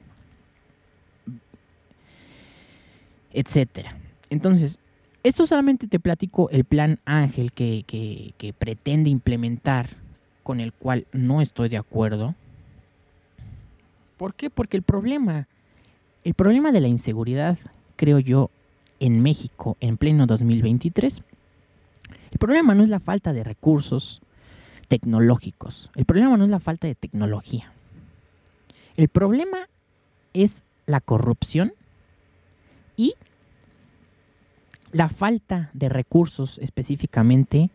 etcétera. 3.37 3.97
Entonces, 4.31 4.78
esto 5.23 5.47
solamente 5.47 5.87
te 5.87 6.00
platico 6.00 6.50
el 6.50 6.64
plan 6.64 6.99
Ángel 7.05 7.52
que, 7.52 7.85
que 7.87 8.52
pretende 8.52 9.11
implementar 9.11 9.90
con 10.43 10.61
el 10.61 10.73
cual 10.73 11.07
no 11.12 11.40
estoy 11.40 11.69
de 11.69 11.76
acuerdo. 11.76 12.35
¿Por 14.16 14.35
qué? 14.35 14.49
Porque 14.49 14.76
el 14.76 14.83
problema, 14.83 15.49
el 16.25 16.35
problema 16.35 16.73
de 16.73 16.81
la 16.81 16.88
inseguridad, 16.88 17.59
creo 17.97 18.19
yo, 18.19 18.50
en 19.00 19.23
México 19.23 19.76
en 19.81 19.97
pleno 19.97 20.26
2023, 20.26 21.23
el 22.31 22.38
problema 22.38 22.75
no 22.75 22.83
es 22.83 22.88
la 22.88 23.00
falta 23.00 23.33
de 23.33 23.45
recursos 23.45 24.23
tecnológicos, 24.88 25.90
el 25.97 26.05
problema 26.05 26.37
no 26.37 26.45
es 26.45 26.50
la 26.50 26.61
falta 26.61 26.87
de 26.87 26.95
tecnología. 26.95 27.73
El 28.97 29.09
problema 29.09 29.69
es 30.33 30.62
la 30.87 31.00
corrupción 31.00 31.75
y 32.97 33.15
la 34.93 35.09
falta 35.09 35.71
de 35.75 35.88
recursos 35.88 36.59
específicamente, 36.59 37.71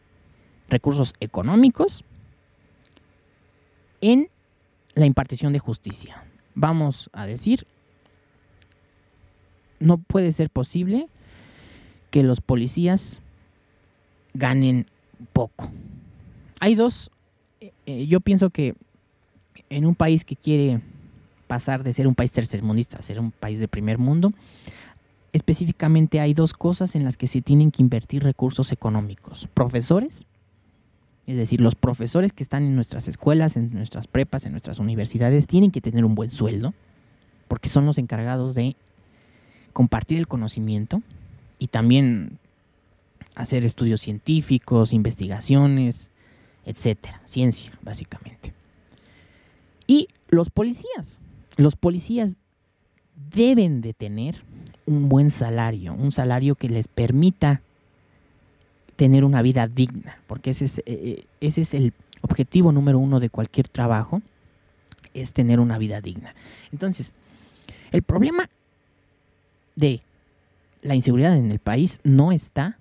recursos 0.69 1.13
económicos 1.19 2.03
en 4.01 4.29
la 4.95 5.05
impartición 5.05 5.53
de 5.53 5.59
justicia. 5.59 6.23
Vamos 6.55 7.09
a 7.13 7.25
decir, 7.25 7.67
no 9.79 9.97
puede 9.97 10.31
ser 10.31 10.49
posible 10.49 11.07
que 12.09 12.23
los 12.23 12.41
policías 12.41 13.21
ganen 14.33 14.87
poco. 15.33 15.71
Hay 16.59 16.75
dos, 16.75 17.11
eh, 17.59 17.71
eh, 17.85 18.07
yo 18.07 18.19
pienso 18.19 18.49
que 18.49 18.75
en 19.69 19.85
un 19.85 19.95
país 19.95 20.25
que 20.25 20.35
quiere 20.35 20.81
pasar 21.47 21.83
de 21.83 21.93
ser 21.93 22.07
un 22.07 22.15
país 22.15 22.31
tercermundista 22.31 22.97
a 22.97 23.01
ser 23.01 23.19
un 23.19 23.31
país 23.31 23.59
de 23.59 23.67
primer 23.67 23.97
mundo, 23.97 24.33
específicamente 25.33 26.19
hay 26.19 26.33
dos 26.33 26.53
cosas 26.53 26.95
en 26.95 27.03
las 27.03 27.17
que 27.17 27.27
se 27.27 27.41
tienen 27.41 27.71
que 27.71 27.81
invertir 27.81 28.23
recursos 28.23 28.71
económicos. 28.71 29.47
Profesores 29.53 30.25
es 31.27 31.37
decir, 31.37 31.61
los 31.61 31.75
profesores 31.75 32.33
que 32.33 32.43
están 32.43 32.63
en 32.63 32.75
nuestras 32.75 33.07
escuelas, 33.07 33.55
en 33.55 33.71
nuestras 33.73 34.07
prepas, 34.07 34.45
en 34.45 34.51
nuestras 34.51 34.79
universidades, 34.79 35.47
tienen 35.47 35.71
que 35.71 35.81
tener 35.81 36.03
un 36.03 36.15
buen 36.15 36.31
sueldo, 36.31 36.73
porque 37.47 37.69
son 37.69 37.85
los 37.85 37.97
encargados 37.97 38.55
de 38.55 38.75
compartir 39.71 40.17
el 40.17 40.27
conocimiento 40.27 41.01
y 41.59 41.67
también 41.67 42.39
hacer 43.35 43.63
estudios 43.63 44.01
científicos, 44.01 44.93
investigaciones, 44.93 46.09
etcétera, 46.65 47.21
ciencia, 47.25 47.71
básicamente. 47.81 48.53
Y 49.87 50.07
los 50.29 50.49
policías. 50.49 51.17
Los 51.55 51.75
policías 51.75 52.35
deben 53.33 53.81
de 53.81 53.93
tener 53.93 54.43
un 54.91 55.09
buen 55.09 55.29
salario, 55.29 55.93
un 55.93 56.11
salario 56.11 56.55
que 56.55 56.69
les 56.69 56.87
permita 56.87 57.61
tener 58.95 59.23
una 59.23 59.41
vida 59.41 59.67
digna, 59.67 60.19
porque 60.27 60.51
ese 60.51 60.65
es, 60.65 60.79
eh, 60.79 60.83
eh, 60.85 61.25
ese 61.39 61.61
es 61.61 61.73
el 61.73 61.93
objetivo 62.21 62.71
número 62.71 62.99
uno 62.99 63.19
de 63.19 63.29
cualquier 63.29 63.67
trabajo, 63.67 64.21
es 65.13 65.33
tener 65.33 65.59
una 65.59 65.77
vida 65.77 66.01
digna. 66.01 66.33
Entonces, 66.71 67.13
el 67.91 68.03
problema 68.03 68.47
de 69.75 70.01
la 70.81 70.95
inseguridad 70.95 71.35
en 71.35 71.51
el 71.51 71.59
país 71.59 71.99
no 72.03 72.31
está 72.31 72.77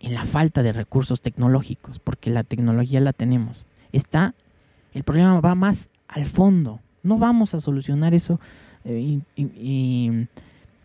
en 0.00 0.14
la 0.14 0.24
falta 0.24 0.62
de 0.62 0.72
recursos 0.72 1.20
tecnológicos, 1.20 1.98
porque 1.98 2.30
la 2.30 2.44
tecnología 2.44 3.00
la 3.00 3.12
tenemos. 3.12 3.64
Está, 3.92 4.34
el 4.92 5.04
problema 5.04 5.40
va 5.40 5.54
más 5.54 5.88
al 6.06 6.26
fondo. 6.26 6.80
No 7.02 7.18
vamos 7.18 7.54
a 7.54 7.60
solucionar 7.60 8.14
eso 8.14 8.40
eh, 8.84 9.20
y, 9.36 10.28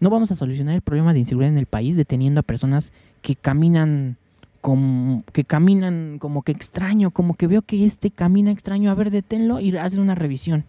no 0.04 0.10
vamos 0.10 0.32
a 0.32 0.36
solucionar 0.36 0.76
el 0.76 0.82
problema 0.82 1.14
de 1.14 1.20
inseguridad 1.20 1.54
en 1.54 1.58
el 1.58 1.66
país 1.66 1.96
deteniendo 1.96 2.42
a 2.42 2.44
personas 2.44 2.92
que 3.22 3.38
caminan 3.38 4.18
como 4.60 5.24
que 5.32 5.46
caminan 5.46 6.20
como 6.20 6.44
que 6.44 6.52
extraño, 6.52 7.12
como 7.12 7.36
que 7.36 7.48
veo 7.48 7.62
que 7.62 7.86
este 7.86 8.12
camina 8.12 8.52
extraño, 8.52 8.92
a 8.92 8.96
ver, 8.96 9.12
deténlo 9.12 9.62
y 9.62 9.76
hazle 9.78 10.02
una 10.02 10.14
revisión. 10.14 10.66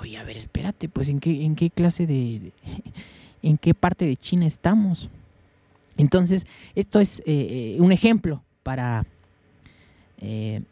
Oye, 0.00 0.16
a 0.16 0.22
ver, 0.22 0.36
espérate, 0.36 0.88
pues 0.88 1.08
en 1.08 1.18
qué, 1.18 1.44
en 1.44 1.56
qué 1.56 1.70
clase 1.70 2.06
de, 2.06 2.52
en 3.42 3.58
qué 3.58 3.74
parte 3.74 4.06
de 4.06 4.16
China 4.16 4.46
estamos. 4.46 5.08
Entonces, 5.96 6.46
esto 6.76 7.00
es 7.00 7.24
eh, 7.26 7.76
un 7.80 7.90
ejemplo 7.90 8.42
para 8.62 9.06
eh, 10.18 10.62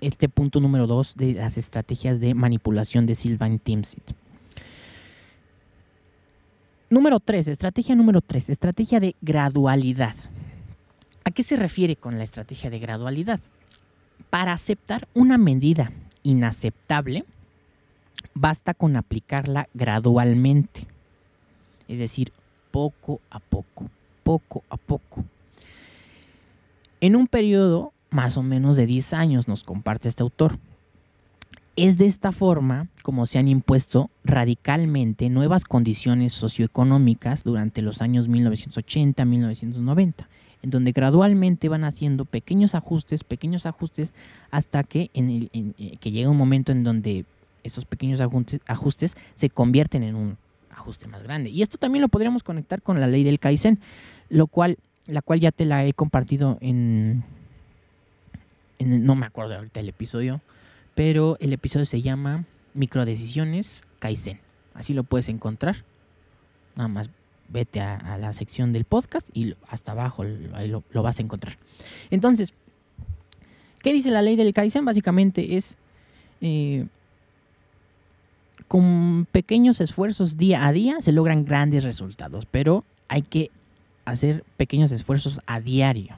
este 0.00 0.28
punto 0.28 0.60
número 0.60 0.86
dos 0.86 1.16
de 1.16 1.34
las 1.34 1.58
estrategias 1.58 2.20
de 2.20 2.34
manipulación 2.34 3.04
de 3.06 3.16
Sylvain 3.16 3.58
Timsit. 3.58 4.12
Número 6.92 7.20
tres, 7.20 7.46
estrategia 7.46 7.94
número 7.94 8.20
tres, 8.20 8.50
estrategia 8.50 8.98
de 8.98 9.14
gradualidad. 9.20 10.16
¿A 11.22 11.30
qué 11.30 11.44
se 11.44 11.54
refiere 11.54 11.94
con 11.94 12.18
la 12.18 12.24
estrategia 12.24 12.68
de 12.68 12.80
gradualidad? 12.80 13.38
Para 14.28 14.52
aceptar 14.52 15.06
una 15.14 15.38
medida 15.38 15.92
inaceptable, 16.24 17.24
basta 18.34 18.74
con 18.74 18.96
aplicarla 18.96 19.68
gradualmente. 19.72 20.88
Es 21.86 22.00
decir, 22.00 22.32
poco 22.72 23.20
a 23.30 23.38
poco, 23.38 23.88
poco 24.24 24.64
a 24.68 24.76
poco. 24.76 25.24
En 27.00 27.14
un 27.14 27.28
periodo 27.28 27.92
más 28.10 28.36
o 28.36 28.42
menos 28.42 28.76
de 28.76 28.86
10 28.86 29.12
años, 29.12 29.46
nos 29.46 29.62
comparte 29.62 30.08
este 30.08 30.24
autor. 30.24 30.58
Es 31.76 31.96
de 31.98 32.06
esta 32.06 32.32
forma 32.32 32.88
como 33.02 33.26
se 33.26 33.38
han 33.38 33.48
impuesto 33.48 34.10
radicalmente 34.24 35.30
nuevas 35.30 35.64
condiciones 35.64 36.32
socioeconómicas 36.32 37.44
durante 37.44 37.80
los 37.82 38.02
años 38.02 38.28
1980-1990 38.28 40.26
en 40.62 40.70
donde 40.70 40.92
gradualmente 40.92 41.68
van 41.68 41.84
haciendo 41.84 42.24
pequeños 42.24 42.74
ajustes, 42.74 43.24
pequeños 43.24 43.66
ajustes, 43.66 44.12
hasta 44.50 44.82
que, 44.82 45.10
en 45.14 45.30
el, 45.30 45.50
eh, 45.52 45.96
que 45.98 46.10
llega 46.10 46.30
un 46.30 46.36
momento 46.36 46.72
en 46.72 46.84
donde 46.84 47.24
esos 47.64 47.84
pequeños 47.84 48.20
ajustes, 48.20 48.60
ajustes 48.66 49.16
se 49.34 49.50
convierten 49.50 50.02
en 50.02 50.14
un 50.14 50.36
ajuste 50.70 51.06
más 51.08 51.22
grande. 51.22 51.50
Y 51.50 51.62
esto 51.62 51.78
también 51.78 52.02
lo 52.02 52.08
podríamos 52.08 52.42
conectar 52.42 52.82
con 52.82 53.00
la 53.00 53.06
ley 53.06 53.24
del 53.24 53.38
Kaizen, 53.38 53.78
lo 54.28 54.46
cual, 54.46 54.78
la 55.06 55.22
cual 55.22 55.40
ya 55.40 55.50
te 55.50 55.64
la 55.64 55.84
he 55.84 55.92
compartido 55.92 56.58
en, 56.60 57.24
en 58.78 59.04
no 59.04 59.14
me 59.14 59.26
acuerdo 59.26 59.56
ahorita 59.56 59.80
el 59.80 59.88
episodio, 59.88 60.40
pero 61.00 61.38
el 61.40 61.54
episodio 61.54 61.86
se 61.86 62.02
llama 62.02 62.44
Microdecisiones 62.74 63.80
Kaizen. 64.00 64.38
Así 64.74 64.92
lo 64.92 65.02
puedes 65.02 65.30
encontrar. 65.30 65.76
Nada 66.76 66.88
más 66.88 67.08
vete 67.48 67.80
a, 67.80 68.18
la 68.18 68.34
sección 68.34 68.74
del 68.74 68.84
podcast 68.84 69.26
y 69.32 69.54
hasta 69.66 69.92
abajo 69.92 70.24
lo, 70.24 71.02
vas 71.02 71.18
a 71.18 71.22
encontrar. 71.22 71.56
Entonces, 72.10 72.52
¿qué 73.78 73.94
dice 73.94 74.10
la 74.10 74.20
ley 74.20 74.36
del 74.36 74.52
Kaizen? 74.52 74.84
Básicamente 74.84 75.56
es 75.56 75.78
eh, 76.42 76.86
con 78.68 79.26
pequeños 79.32 79.80
esfuerzos 79.80 80.36
día 80.36 80.66
a 80.66 80.72
día 80.72 81.00
se 81.00 81.12
logran 81.12 81.46
grandes 81.46 81.82
resultados, 81.82 82.44
pero 82.44 82.84
hay 83.08 83.22
que 83.22 83.50
hacer 84.04 84.44
pequeños 84.58 84.92
esfuerzos 84.92 85.40
a 85.46 85.60
diario, 85.60 86.14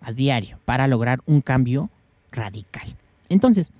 a 0.00 0.10
diario, 0.14 0.58
para 0.64 0.88
lograr 0.88 1.20
un 1.26 1.42
cambio 1.42 1.90
radical. 2.32 2.96
Entonces, 3.28 3.72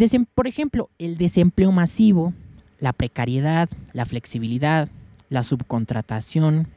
el 0.00 0.26
por 0.34 0.46
ejemplo, 0.46 0.88
el 0.98 1.16
desempleo 1.16 1.72
masivo, 1.72 2.32
la 2.78 2.92
precariedad, 2.92 3.68
la 3.92 4.06
flexibilidad, 4.06 4.88
la 5.28 5.42
subcontratación, 5.42 6.68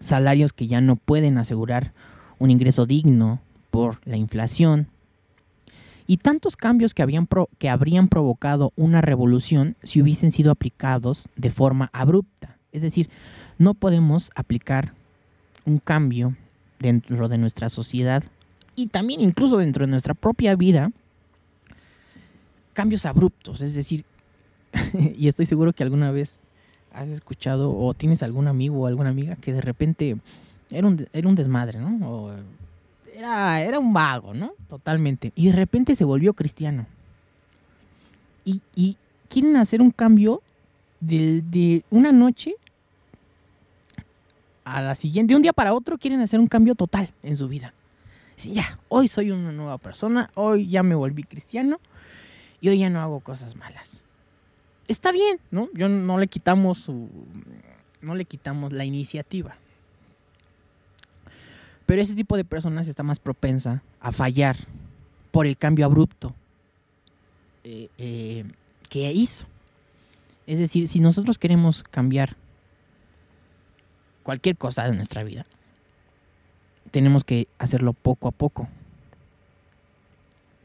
salarios 0.00 0.52
que 0.52 0.66
ya 0.66 0.80
no 0.80 0.96
pueden 0.96 1.38
asegurar 1.38 1.92
un 2.38 2.50
ingreso 2.50 2.86
digno 2.86 3.40
por 3.70 4.00
la 4.04 4.16
inflación, 4.16 4.88
y 6.06 6.18
tantos 6.18 6.56
cambios 6.56 6.92
que, 6.92 7.02
habían 7.02 7.26
que 7.58 7.68
habrían 7.68 8.08
provocado 8.08 8.72
una 8.76 9.00
revolución 9.00 9.76
si 9.82 10.02
hubiesen 10.02 10.32
sido 10.32 10.50
aplicados 10.50 11.28
de 11.36 11.50
forma 11.50 11.90
abrupta. 11.92 12.58
Es 12.72 12.82
decir, 12.82 13.08
no 13.58 13.74
podemos 13.74 14.30
aplicar 14.34 14.92
un 15.64 15.78
cambio 15.78 16.36
dentro 16.78 17.28
de 17.28 17.38
nuestra 17.38 17.70
sociedad 17.70 18.22
y 18.76 18.88
también 18.88 19.20
incluso 19.20 19.56
dentro 19.58 19.86
de 19.86 19.90
nuestra 19.90 20.14
propia 20.14 20.56
vida, 20.56 20.90
cambios 22.74 23.06
abruptos. 23.06 23.62
Es 23.62 23.74
decir, 23.74 24.04
y 25.16 25.28
estoy 25.28 25.46
seguro 25.46 25.72
que 25.72 25.82
alguna 25.82 26.10
vez 26.10 26.40
has 26.92 27.08
escuchado 27.08 27.76
o 27.76 27.94
tienes 27.94 28.22
algún 28.22 28.46
amigo 28.46 28.80
o 28.80 28.86
alguna 28.86 29.10
amiga 29.10 29.36
que 29.36 29.52
de 29.52 29.60
repente 29.60 30.16
era 30.70 30.86
un, 30.86 31.06
era 31.12 31.28
un 31.28 31.34
desmadre, 31.34 31.80
¿no? 31.80 32.30
era, 33.14 33.62
era 33.62 33.78
un 33.78 33.92
vago, 33.92 34.34
¿no? 34.34 34.52
Totalmente. 34.68 35.32
Y 35.34 35.46
de 35.46 35.52
repente 35.52 35.94
se 35.94 36.04
volvió 36.04 36.34
cristiano. 36.34 36.86
Y, 38.44 38.96
quieren 39.28 39.56
hacer 39.56 39.80
un 39.80 39.90
cambio 39.90 40.42
de, 41.00 41.42
de, 41.42 41.82
una 41.90 42.12
noche 42.12 42.54
a 44.64 44.80
la 44.80 44.94
siguiente, 44.94 45.32
de 45.32 45.36
un 45.36 45.42
día 45.42 45.52
para 45.52 45.74
otro, 45.74 45.98
quieren 45.98 46.20
hacer 46.20 46.38
un 46.38 46.46
cambio 46.46 46.76
total 46.76 47.10
en 47.22 47.36
su 47.36 47.48
vida. 47.48 47.74
Dicen, 48.36 48.54
ya, 48.54 48.78
hoy 48.88 49.08
soy 49.08 49.32
una 49.32 49.50
nueva 49.50 49.78
persona, 49.78 50.30
hoy 50.34 50.68
ya 50.68 50.84
me 50.84 50.94
volví 50.94 51.24
cristiano 51.24 51.80
y 52.64 52.68
hoy 52.70 52.78
ya 52.78 52.88
no 52.88 53.00
hago 53.00 53.20
cosas 53.20 53.56
malas 53.56 54.04
está 54.88 55.12
bien, 55.12 55.40
¿no? 55.50 55.68
Yo 55.74 55.88
no 55.88 56.18
le 56.18 56.26
quitamos 56.28 56.78
su, 56.78 57.08
no 58.00 58.14
le 58.14 58.24
quitamos 58.24 58.72
la 58.72 58.84
iniciativa. 58.84 59.56
Pero 61.86 62.00
ese 62.00 62.14
tipo 62.14 62.36
de 62.36 62.44
personas 62.44 62.88
está 62.88 63.02
más 63.02 63.18
propensa 63.18 63.82
a 64.00 64.12
fallar 64.12 64.56
por 65.30 65.46
el 65.46 65.56
cambio 65.56 65.84
abrupto 65.84 66.34
eh, 67.62 67.88
eh, 67.98 68.44
que 68.88 69.12
hizo. 69.12 69.46
Es 70.46 70.58
decir, 70.58 70.88
si 70.88 71.00
nosotros 71.00 71.38
queremos 71.38 71.82
cambiar 71.82 72.36
cualquier 74.22 74.56
cosa 74.56 74.84
de 74.88 74.94
nuestra 74.94 75.24
vida, 75.24 75.44
tenemos 76.90 77.24
que 77.24 77.48
hacerlo 77.58 77.92
poco 77.92 78.28
a 78.28 78.30
poco. 78.30 78.68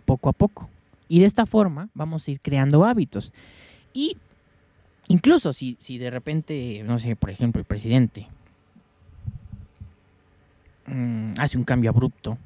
Poco 0.05 0.29
a 0.29 0.33
poco. 0.33 0.69
Y 1.09 1.19
de 1.19 1.25
esta 1.25 1.45
forma 1.45 1.89
vamos 1.93 2.25
a 2.27 2.31
ir 2.31 2.39
creando 2.39 2.85
hábitos. 2.85 3.33
Y 3.93 4.15
incluso 5.09 5.51
si, 5.51 5.75
si 5.81 5.97
de 5.97 6.09
repente, 6.09 6.81
no 6.85 6.97
sé, 6.99 7.17
por 7.17 7.31
ejemplo, 7.31 7.59
el 7.59 7.65
presidente 7.65 8.27
mm, 10.85 11.31
hace 11.37 11.57
un 11.57 11.65
cambio 11.65 11.89
abrupto, 11.89 12.37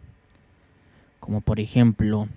como 1.20 1.42
por 1.42 1.60
ejemplo, 1.60 2.28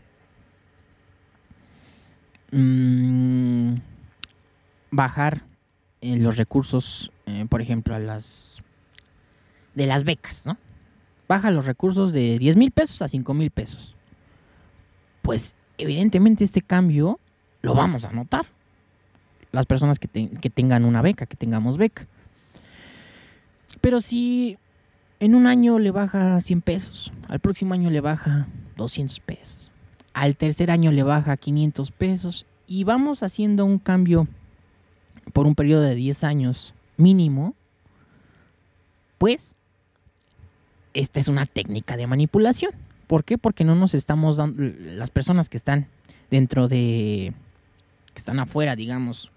mm, 2.50 3.74
bajar 4.90 5.44
eh, 6.00 6.16
los 6.16 6.36
recursos, 6.36 7.12
eh, 7.26 7.46
por 7.48 7.62
ejemplo, 7.62 7.94
a 7.94 7.98
las 8.00 8.58
de 9.74 9.86
las 9.86 10.04
becas, 10.04 10.44
¿no? 10.44 10.58
Baja 11.28 11.50
los 11.50 11.66
recursos 11.66 12.12
de 12.12 12.38
10 12.38 12.56
mil 12.56 12.70
pesos 12.72 13.02
a 13.02 13.08
5 13.08 13.34
mil 13.34 13.50
pesos. 13.50 13.94
Pues 15.22 15.54
evidentemente 15.78 16.44
este 16.44 16.62
cambio 16.62 17.18
lo 17.62 17.74
vamos 17.74 18.04
a 18.04 18.12
notar 18.12 18.46
las 19.52 19.66
personas 19.66 19.98
que, 19.98 20.08
tengan 20.50 20.84
una 20.84 21.02
beca, 21.02 21.26
que 21.26 21.36
tengamos 21.36 21.78
beca. 21.78 22.06
Pero 23.80 24.00
si 24.00 24.58
en 25.18 25.34
un 25.34 25.46
año 25.46 25.78
le 25.78 25.90
baja 25.90 26.40
100 26.40 26.60
pesos, 26.60 27.12
al 27.28 27.40
próximo 27.40 27.72
año 27.72 27.90
le 27.90 28.00
baja 28.00 28.46
200 28.76 29.20
pesos, 29.20 29.70
al 30.12 30.36
tercer 30.36 30.70
año 30.70 30.92
le 30.92 31.02
baja 31.02 31.36
500 31.36 31.90
pesos 31.90 32.46
y 32.66 32.84
vamos 32.84 33.22
haciendo 33.22 33.64
un 33.64 33.78
cambio 33.78 34.28
por 35.32 35.46
un 35.46 35.54
periodo 35.54 35.82
de 35.82 35.94
10 35.94 36.24
años 36.24 36.74
mínimo, 36.98 37.54
pues 39.18 39.54
esta 40.92 41.20
es 41.20 41.28
una 41.28 41.46
técnica 41.46 41.96
de 41.96 42.06
manipulación. 42.06 42.72
¿Por 43.06 43.24
qué? 43.24 43.38
Porque 43.38 43.64
no 43.64 43.74
nos 43.74 43.94
estamos 43.94 44.36
dando, 44.36 44.62
las 44.96 45.10
personas 45.10 45.48
que 45.48 45.56
están 45.56 45.86
dentro 46.30 46.68
de 46.68 47.32
que 48.12 48.18
están 48.18 48.40
afuera, 48.40 48.76
digamos, 48.76 49.30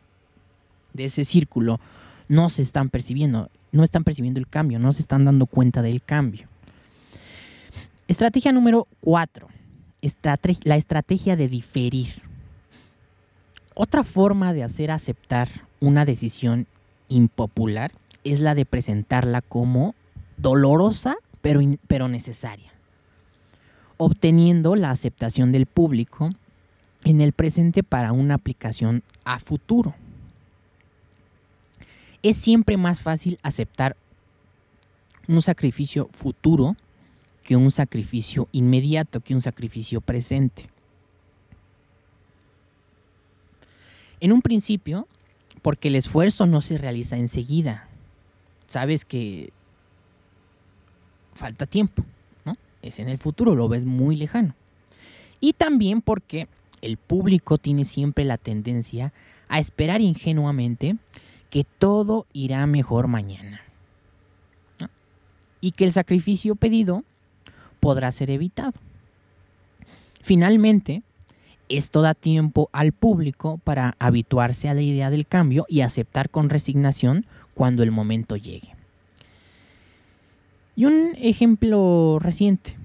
de 0.93 1.05
ese 1.05 1.25
círculo, 1.25 1.79
no 2.27 2.49
se 2.49 2.62
están 2.62 2.89
percibiendo, 2.89 3.49
no 3.71 3.84
están 3.84 4.03
percibiendo 4.03 4.39
el 4.39 4.47
cambio, 4.47 4.79
no 4.79 4.91
se 4.93 5.01
están 5.01 5.25
dando 5.25 5.45
cuenta 5.45 5.82
del 5.82 6.01
cambio. 6.01 6.47
Estrategia 8.08 8.51
número 8.51 8.88
cuatro, 9.01 9.49
la 10.63 10.75
estrategia 10.75 11.36
de 11.36 11.47
diferir. 11.47 12.21
Otra 13.75 14.03
forma 14.03 14.53
de 14.53 14.63
hacer 14.63 14.91
aceptar 14.91 15.49
una 15.79 16.05
decisión 16.05 16.67
impopular 17.08 17.91
es 18.23 18.39
la 18.39 18.55
de 18.55 18.65
presentarla 18.65 19.41
como 19.41 19.95
dolorosa 20.38 21.17
pero, 21.41 21.62
pero 21.88 22.08
necesaria, 22.08 22.71
obteniendo 24.00 24.78
la 24.78 24.92
aceptación 24.92 25.52
del 25.52 25.66
público 25.66 26.30
en 27.04 27.20
el 27.20 27.34
presente 27.34 27.84
para 27.84 28.14
una 28.14 28.36
aplicación 28.36 29.04
a 29.26 29.40
futuro. 29.40 29.94
Es 32.24 32.38
siempre 32.38 32.78
más 32.78 33.02
fácil 33.02 33.40
aceptar 33.44 33.98
un 35.28 35.42
sacrificio 35.42 36.10
futuro 36.14 36.78
que 37.44 37.58
un 37.58 37.72
sacrificio 37.72 38.48
inmediato, 38.54 39.20
que 39.20 39.36
un 39.36 39.42
sacrificio 39.42 40.00
presente. 40.00 40.70
En 44.22 44.32
un 44.32 44.42
principio, 44.42 45.08
porque 45.62 45.90
el 45.90 45.96
esfuerzo 45.96 46.46
no 46.46 46.62
se 46.62 46.78
realiza 46.78 47.18
enseguida. 47.18 47.88
Sabes 48.68 49.04
que 49.04 49.52
falta 51.36 51.66
tiempo. 51.66 52.06
Es 52.82 53.00
en 53.00 53.10
el 53.10 53.18
futuro, 53.18 53.56
lo 53.56 53.68
ves 53.68 53.86
muy 53.86 54.15
lejano. 54.15 54.56
Y 55.39 55.54
también 55.54 56.02
porque 56.02 56.48
el 56.82 56.98
público 56.98 57.58
tiene 57.58 57.86
siempre 57.86 58.26
la 58.26 58.38
tendencia 58.38 59.13
a 59.48 59.60
esperar 59.60 60.02
ingenuamente 60.02 60.98
que 61.50 61.63
todo 61.63 62.26
irá 62.34 62.65
mejor 62.68 63.08
mañana. 63.08 63.62
Y 65.62 65.72
que 65.72 65.84
el 65.86 65.92
sacrificio 65.92 66.56
pedido 66.56 67.04
podrá 67.80 68.12
ser 68.12 68.30
evitado. 68.30 68.80
Finalmente, 70.22 71.02
esto 71.70 72.02
da 72.02 72.13
tiempo 72.13 72.70
al 72.72 72.92
público 72.94 73.60
para 73.63 73.96
habituarse 74.00 74.70
a 74.70 74.74
la 74.74 74.82
idea 74.82 75.10
del 75.10 75.28
cambio 75.28 75.65
y 75.70 75.82
aceptar 75.82 76.30
con 76.30 76.50
resignación 76.50 77.26
cuando 77.54 77.84
el 77.84 77.92
momento 77.92 78.36
llegue. 78.36 78.79
Y 80.80 80.86
un 80.86 81.12
ejemplo 81.18 82.20
reciente, 82.22 82.78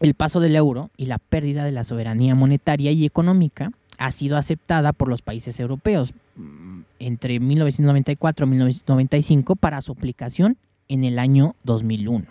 el 0.00 0.14
paso 0.14 0.40
del 0.40 0.56
euro 0.56 0.90
y 0.96 1.06
la 1.06 1.18
pérdida 1.18 1.62
de 1.62 1.70
la 1.70 1.84
soberanía 1.84 2.34
monetaria 2.34 2.90
y 2.90 3.04
económica 3.04 3.70
ha 3.96 4.10
sido 4.10 4.36
aceptada 4.36 4.92
por 4.92 5.06
los 5.06 5.22
países 5.22 5.60
europeos 5.60 6.12
mm, 6.34 6.80
entre 6.98 7.38
1994 7.38 8.44
y 8.44 8.48
1995 8.48 9.54
para 9.54 9.80
su 9.82 9.92
aplicación 9.92 10.56
en 10.88 11.04
el 11.04 11.16
año 11.16 11.54
2001. 11.62 12.26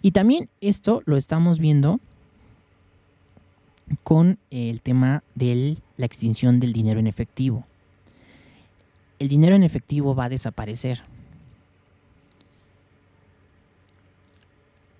Y 0.00 0.12
también 0.12 0.48
esto 0.62 1.02
lo 1.04 1.18
estamos 1.18 1.58
viendo 1.58 2.00
con 4.02 4.38
el 4.50 4.80
tema 4.80 5.22
de 5.34 5.76
la 5.98 6.06
extinción 6.06 6.58
del 6.58 6.72
dinero 6.72 7.00
en 7.00 7.06
efectivo. 7.06 7.66
El 9.18 9.28
dinero 9.28 9.56
en 9.56 9.62
efectivo 9.62 10.14
va 10.14 10.24
a 10.24 10.30
desaparecer. 10.30 11.02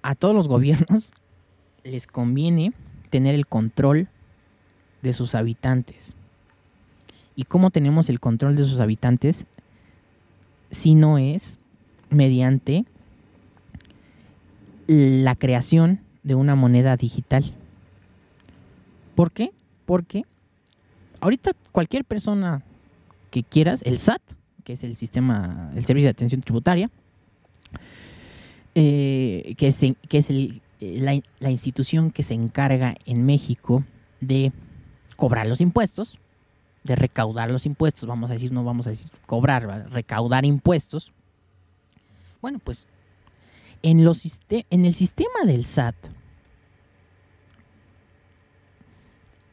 A 0.02 0.14
todos 0.14 0.34
los 0.34 0.48
gobiernos 0.48 1.12
les 1.84 2.06
conviene 2.06 2.72
tener 3.10 3.34
el 3.34 3.46
control 3.46 4.08
de 5.02 5.12
sus 5.12 5.34
habitantes. 5.34 6.14
¿Y 7.36 7.44
cómo 7.44 7.70
tenemos 7.70 8.08
el 8.10 8.20
control 8.20 8.56
de 8.56 8.66
sus 8.66 8.80
habitantes 8.80 9.46
si 10.70 10.94
no 10.94 11.18
es 11.18 11.58
mediante 12.10 12.84
la 14.86 15.34
creación 15.36 16.00
de 16.22 16.34
una 16.34 16.54
moneda 16.54 16.96
digital? 16.96 17.54
¿Por 19.14 19.32
qué? 19.32 19.52
Porque 19.86 20.24
ahorita 21.20 21.52
cualquier 21.72 22.04
persona 22.04 22.62
que 23.30 23.42
quieras, 23.42 23.82
el 23.82 23.98
SAT, 23.98 24.22
que 24.64 24.74
es 24.74 24.84
el 24.84 24.96
sistema, 24.96 25.70
el 25.74 25.84
servicio 25.84 26.06
de 26.06 26.12
atención 26.12 26.42
tributaria, 26.42 26.90
eh, 28.74 29.54
que 29.58 29.68
es, 29.68 29.80
que 30.08 30.18
es 30.18 30.30
la, 30.80 31.50
institución 31.50 32.10
que 32.10 32.22
se 32.22 32.34
encarga 32.34 32.94
en 33.06 33.26
México 33.26 33.84
de 34.20 34.52
cobrar 35.16 35.46
los 35.46 35.60
impuestos, 35.60 36.18
de 36.84 36.96
recaudar 36.96 37.50
los 37.50 37.66
impuestos, 37.66 38.08
vamos 38.08 38.30
a 38.30 38.34
decir, 38.34 38.52
no 38.52 38.64
vamos 38.64 38.86
a 38.86 38.90
decir 38.90 39.10
cobrar, 39.26 39.90
recaudar 39.90 40.44
impuestos. 40.44 41.12
Bueno, 42.40 42.58
pues 42.58 42.86
en, 43.82 43.98
en 44.00 44.84
el 44.84 44.94
sistema 44.94 45.44
del 45.44 45.64
SAT 45.64 45.96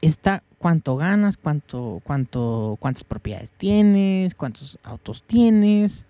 está 0.01 0.43
cuánto 0.57 0.95
ganas, 0.95 1.37
cuánto, 1.37 2.01
cuánto, 2.03 2.77
cuántas 2.79 3.03
propiedades 3.03 3.51
tienes, 3.51 4.35
cuántos 4.35 4.79
autos 4.83 5.23
tienes, 5.23 6.05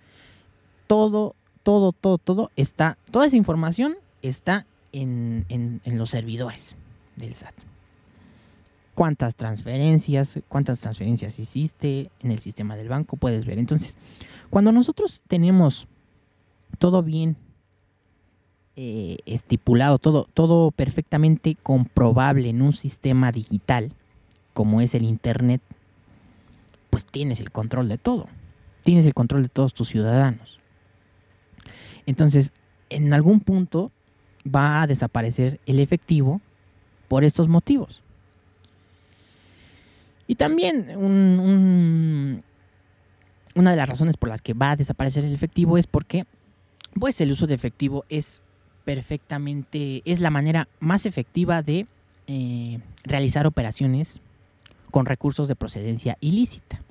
todo, 0.87 1.35
todo, 1.67 1.91
todo, 1.91 2.17
todo 2.17 2.49
está, 2.55 2.97
toda 3.11 3.25
esa 3.25 3.35
información 3.35 3.97
está 4.21 4.65
en, 4.93 5.45
en 5.49 5.97
los 5.97 6.11
servidores 6.11 6.77
del 7.17 7.33
SAT 7.33 7.53
cuántas 8.97 9.35
transferencias, 9.35 10.39
cuántas 10.47 10.79
transferencias 10.79 11.37
hiciste 11.37 12.09
en 12.21 12.31
el 12.31 12.39
sistema 12.39 12.75
del 12.75 12.89
banco, 12.89 13.15
puedes 13.15 13.45
ver. 13.45 13.59
Entonces, 13.59 13.95
cuando 14.49 14.71
nosotros 14.71 15.21
tenemos 15.27 15.87
todo 16.79 17.03
bien 17.03 17.35
eh, 18.75 19.17
estipulado, 19.27 19.99
todo, 19.99 20.27
todo 20.33 20.71
perfectamente 20.71 21.55
comprobable 21.61 22.49
en 22.49 22.63
un 22.63 22.73
sistema 22.73 23.31
digital, 23.31 23.91
como 24.55 24.81
es 24.81 24.95
el 24.95 25.03
Internet, 25.03 25.61
pues 26.89 27.05
tienes 27.05 27.39
el 27.39 27.51
control 27.51 27.89
de 27.89 27.99
todo. 27.99 28.25
Tienes 28.83 29.05
el 29.05 29.13
control 29.13 29.43
de 29.43 29.49
todos 29.49 29.75
tus 29.75 29.89
ciudadanos. 29.89 30.59
Entonces, 32.07 32.51
en 32.89 33.13
algún 33.13 33.41
punto 33.41 33.91
va 34.43 34.81
a 34.81 34.87
desaparecer 34.87 35.59
el 35.67 35.79
efectivo 35.79 36.41
por 37.07 37.23
estos 37.23 37.47
motivos. 37.47 38.01
Y 40.25 40.35
también 40.35 40.89
una 43.55 43.71
de 43.71 43.77
las 43.77 43.87
razones 43.87 44.17
por 44.17 44.29
las 44.29 44.41
que 44.41 44.53
va 44.53 44.71
a 44.71 44.75
desaparecer 44.75 45.23
el 45.23 45.33
efectivo 45.33 45.77
es 45.77 45.87
porque 45.87 46.25
pues 46.99 47.21
el 47.21 47.31
uso 47.31 47.47
de 47.47 47.53
efectivo 47.53 48.03
es 48.09 48.41
perfectamente, 48.83 50.01
es 50.05 50.19
la 50.19 50.31
manera 50.31 50.67
más 50.79 51.05
efectiva 51.05 51.61
de 51.61 51.87
eh, 52.27 52.79
realizar 53.03 53.45
operaciones 53.47 54.19
con 54.91 55.05
recursos 55.05 55.47
de 55.47 55.55
procedencia 55.55 56.17
ilícita. 56.21 56.81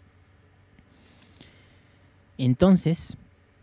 Entonces, 2.39 3.17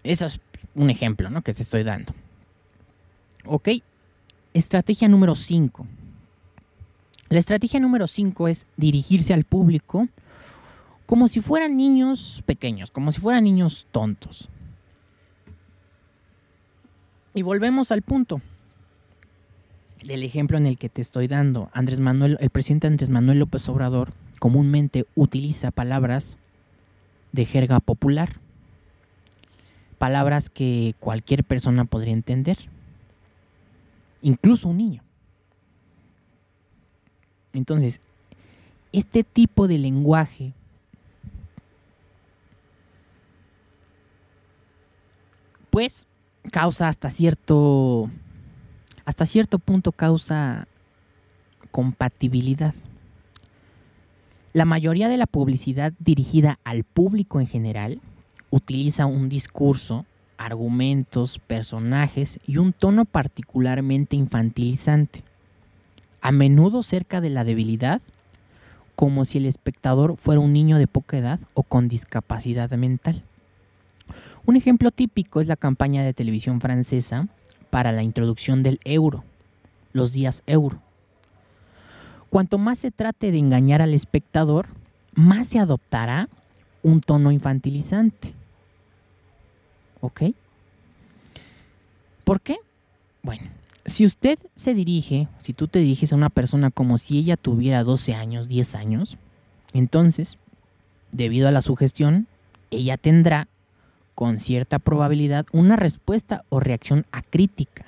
eso 0.04 0.26
es 0.26 0.39
un 0.76 0.90
ejemplo 0.90 1.30
¿no? 1.30 1.42
que 1.42 1.54
te 1.54 1.62
estoy 1.62 1.84
dando. 1.84 2.14
Ok, 3.46 3.70
estrategia 4.54 5.08
número 5.08 5.36
5 5.36 5.88
la 7.34 7.40
estrategia 7.40 7.80
número 7.80 8.06
5 8.06 8.48
es 8.48 8.68
dirigirse 8.78 9.34
al 9.34 9.44
público 9.44 10.08
como 11.08 11.28
si 11.28 11.42
fueran 11.42 11.76
niños 11.76 12.44
pequeños, 12.46 12.92
como 12.92 13.12
si 13.12 13.20
fueran 13.20 13.44
niños 13.46 13.88
tontos. 13.92 14.50
Y 17.34 17.42
volvemos 17.42 17.92
al 17.92 18.04
punto 18.04 18.40
del 20.04 20.22
ejemplo 20.22 20.60
en 20.60 20.68
el 20.68 20.78
que 20.78 20.90
te 20.90 21.02
estoy 21.02 21.28
dando. 21.28 21.72
Andrés 21.74 22.00
Manuel, 22.00 22.38
el 22.40 22.52
presidente 22.52 22.86
Andrés 22.86 23.10
Manuel 23.10 23.40
López 23.40 23.68
Obrador 23.68 24.14
comúnmente 24.38 25.08
utiliza 25.16 25.72
palabras 25.72 26.38
de 27.32 27.46
jerga 27.46 27.80
popular, 27.80 28.40
palabras 30.04 30.50
que 30.50 30.96
cualquier 31.00 31.46
persona 31.46 31.86
podría 31.86 32.12
entender, 32.12 32.58
incluso 34.22 34.68
un 34.68 34.76
niño. 34.76 35.02
Entonces, 37.54 38.02
este 38.92 39.24
tipo 39.24 39.66
de 39.66 39.78
lenguaje 39.78 40.52
pues 45.70 46.06
causa 46.52 46.89
hasta 46.89 47.10
cierto 47.10 48.12
hasta 49.06 49.26
cierto 49.26 49.58
punto 49.58 49.94
causa 49.94 50.68
compatibilidad. 51.72 52.76
La 54.52 54.66
mayoría 54.66 55.08
de 55.08 55.16
la 55.16 55.28
publicidad 55.28 55.94
dirigida 55.98 56.60
al 56.66 56.84
público 56.84 57.39
en 57.39 57.48
general 57.48 58.02
utiliza 58.54 59.08
un 59.08 59.30
discurso, 59.30 60.06
argumentos, 60.38 61.39
personajes 61.39 62.39
y 62.46 62.58
un 62.58 62.72
tono 62.72 63.06
particularmente 63.06 64.16
infantilizante 64.16 65.24
a 66.22 66.32
menudo 66.32 66.84
cerca 66.84 67.20
de 67.20 67.32
la 67.32 67.46
debilidad, 67.46 68.00
como 68.96 69.26
si 69.26 69.39
el 69.39 69.48
espectador 69.48 70.18
fuera 70.18 70.39
un 70.39 70.54
niño 70.54 70.78
de 70.78 70.86
poca 70.86 71.18
edad 71.18 71.39
o 71.56 71.63
con 71.63 71.88
discapacidad 71.88 72.70
mental. 72.74 73.24
Un 74.46 74.56
ejemplo 74.56 74.92
típico 74.92 75.42
es 75.42 75.48
la 75.48 75.56
campaña 75.56 76.04
de 76.04 76.13
televisión 76.13 76.62
francesa 76.62 77.28
para 77.72 77.92
la 77.92 78.04
introducción 78.04 78.62
del 78.62 78.80
euro, 78.84 79.24
los 79.94 80.12
días 80.12 80.44
euro. 80.46 80.78
Cuanto 82.30 82.60
más 82.60 82.78
se 82.78 82.92
trate 82.92 83.32
de 83.32 83.39
engañar 83.39 83.82
al 83.82 83.96
espectador, 83.96 84.68
más 85.16 85.48
se 85.48 85.58
adoptará 85.58 86.30
un 86.84 87.00
tono 87.00 87.32
infantilizante. 87.32 88.36
¿Ok? 90.04 90.22
¿Por 92.26 92.42
qué? 92.42 92.58
Bueno, 93.22 93.50
si 93.86 94.04
usted 94.04 94.38
se 94.54 94.74
dirige, 94.74 95.30
si 95.42 95.54
tú 95.54 95.70
te 95.70 95.80
diriges 95.80 96.12
a 96.12 96.18
una 96.18 96.30
persona 96.30 96.72
como 96.72 96.98
si 96.98 97.20
ella 97.20 97.38
tuviera 97.38 97.86
12 97.86 98.13
años, 98.13 98.50
10 98.50 98.76
años, 98.76 99.18
entonces, 99.74 100.38
debido 101.13 101.48
a 101.48 101.52
la 101.52 101.62
sugestión, 101.62 102.28
ella 102.70 102.98
tendrá 102.98 103.48
con 104.13 104.39
cierta 104.39 104.78
probabilidad 104.78 105.46
una 105.54 105.78
respuesta 105.78 106.44
o 106.50 106.60
reacción 106.60 107.06
acrítica, 107.13 107.86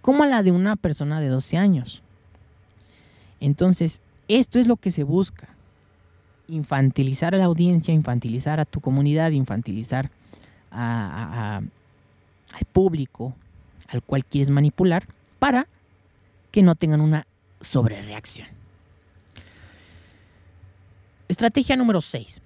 como 0.00 0.24
la 0.24 0.42
de 0.42 0.50
una 0.50 0.76
persona 0.76 1.20
de 1.20 1.28
12 1.28 1.58
años. 1.58 2.02
Entonces, 3.40 4.00
esto 4.28 4.58
es 4.58 4.66
lo 4.66 4.76
que 4.76 4.90
se 4.90 5.04
busca. 5.04 5.50
Infantilizar 6.48 7.34
a 7.34 7.38
la 7.38 7.44
audiencia, 7.44 7.92
infantilizar 7.92 8.60
a 8.60 8.64
tu 8.64 8.80
comunidad, 8.80 9.32
infantilizar 9.32 10.10
al 10.74 12.64
público 12.72 13.34
al 13.88 14.02
cual 14.02 14.24
quieres 14.24 14.50
manipular 14.50 15.06
para 15.38 15.68
que 16.50 16.62
no 16.62 16.74
tengan 16.74 17.00
una 17.00 17.26
sobrereacción. 17.60 18.48
Estrategia 21.28 21.76
número 21.76 22.00
6. 22.00 22.40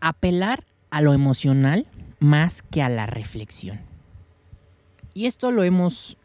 Apelar 0.00 0.64
a 0.90 1.02
lo 1.02 1.12
emocional 1.12 1.86
más 2.18 2.62
que 2.62 2.82
a 2.82 2.88
la 2.88 3.06
reflexión. 3.06 3.80
Y 5.14 5.26
esto 5.26 5.50
lo 5.50 5.64
hemos, 5.64 6.16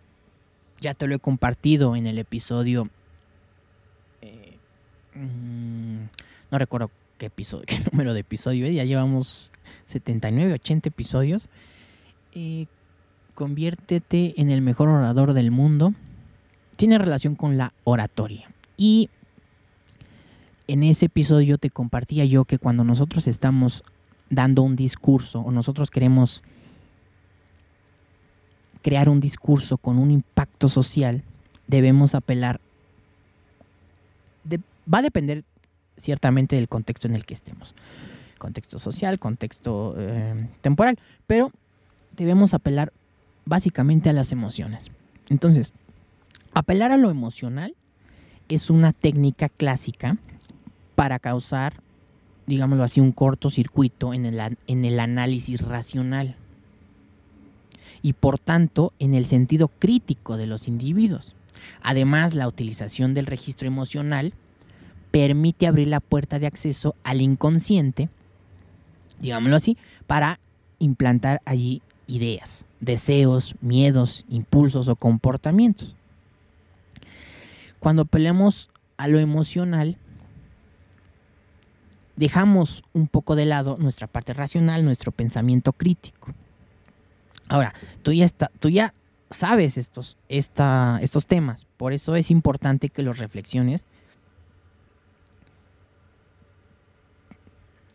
ya 0.80 0.93
te 0.93 1.08
lo 1.08 1.15
he 1.15 1.19
compartido 1.19 1.95
en 1.95 2.08
el 2.08 2.19
episodio, 2.19 2.89
eh, 4.21 4.58
mm, 5.15 6.04
no 6.52 6.58
recuerdo 6.58 6.91
qué 7.24 7.28
episodio, 7.28 7.64
qué 7.68 7.80
número 7.90 8.14
de 8.14 8.20
episodio, 8.20 8.68
ya 8.68 8.84
llevamos 8.84 9.52
79, 9.86 10.54
80 10.56 10.90
episodios. 10.90 11.48
Eh, 12.34 12.66
conviértete 13.34 14.34
en 14.42 14.52
el 14.52 14.62
mejor 14.62 14.90
orador 14.90 15.34
del 15.34 15.50
mundo. 15.50 15.94
Tiene 16.76 16.98
relación 16.98 17.36
con 17.36 17.58
la 17.58 17.72
oratoria. 17.86 18.52
Y 18.76 19.10
en 20.68 20.84
ese 20.84 21.06
episodio 21.06 21.58
te 21.58 21.70
compartía 21.70 22.26
yo 22.26 22.44
que 22.44 22.60
cuando 22.60 22.84
nosotros 22.84 23.28
estamos 23.28 23.86
dando 24.30 24.62
un 24.62 24.76
discurso 24.76 25.40
o 25.40 25.52
nosotros 25.52 25.92
queremos 25.92 26.44
crear 28.82 29.08
un 29.08 29.22
discurso 29.22 29.78
con 29.78 29.98
un 29.98 30.12
impacto 30.12 30.68
social, 30.68 31.24
debemos 31.68 32.16
apelar. 32.16 32.60
va 34.94 34.98
a 34.98 35.02
depender 35.02 35.46
ciertamente 35.97 36.56
del 36.56 36.67
contexto 36.67 37.08
en 37.08 37.15
el 37.15 37.25
que 37.25 37.34
estemos. 37.34 37.75
Contexto 38.38 38.79
social, 38.79 39.19
contexto 39.19 39.95
eh, 39.97 40.47
temporal. 40.62 40.99
Pero 41.27 41.51
debemos 42.15 42.53
apelar 42.53 42.91
básicamente 43.45 44.10
a 44.10 44.13
las 44.13 44.32
emociones. 44.32 44.91
Entonces, 45.29 45.73
apelar 46.53 46.91
a 46.91 46.97
lo 46.97 47.10
emocional 47.10 47.75
es 48.49 48.69
una 48.69 48.93
técnica 48.93 49.49
clásica 49.49 50.17
para 50.95 51.19
causar 51.19 51.84
digámoslo 52.45 52.84
así, 52.84 52.99
un 52.99 53.12
cortocircuito 53.12 54.13
en 54.13 54.25
el, 54.25 54.58
en 54.67 54.86
el 54.86 54.99
análisis 54.99 55.62
racional 55.62 56.36
y 58.01 58.13
por 58.13 58.38
tanto 58.39 58.93
en 58.99 59.13
el 59.13 59.25
sentido 59.25 59.69
crítico 59.69 60.38
de 60.38 60.47
los 60.47 60.67
individuos. 60.67 61.36
Además, 61.82 62.34
la 62.34 62.47
utilización 62.47 63.13
del 63.13 63.25
registro 63.25 63.67
emocional 63.67 64.34
permite 65.13 65.67
abrir 65.67 65.89
la 65.89 65.99
puerta 65.99 66.39
de 66.39 66.47
acceso 66.47 66.95
al 67.04 67.21
inconsciente, 67.21 68.10
digámoslo 69.19 69.58
así, 69.58 69.78
para 70.08 70.39
implantar 70.80 71.39
allí 71.45 71.84
ideas, 72.08 72.65
deseos, 72.80 73.54
miedos, 73.62 74.26
impulsos 74.28 74.88
o 74.88 74.95
comportamientos. 74.95 75.95
Cuando 77.78 78.06
peleamos 78.06 78.71
a 78.97 79.08
lo 79.08 79.19
emocional, 79.19 79.97
dejamos 82.15 82.84
un 82.93 83.08
poco 83.08 83.36
de 83.36 83.45
lado 83.45 83.78
nuestra 83.80 84.08
parte 84.08 84.34
racional, 84.34 84.84
nuestro 84.84 85.12
pensamiento 85.12 85.73
crítico. 85.73 86.34
Ahora, 87.49 87.76
tú 88.02 88.13
ya, 88.13 88.26
está, 88.26 88.49
tú 88.60 88.69
ya 88.69 88.95
sabes 89.30 89.78
estos, 89.78 90.17
estos 90.28 91.28
temas, 91.28 91.67
por 91.78 91.93
eso 91.93 92.15
es 92.15 92.32
importante 92.32 92.89
que 92.89 93.04
los 93.04 93.19
reflexiones. 93.19 93.86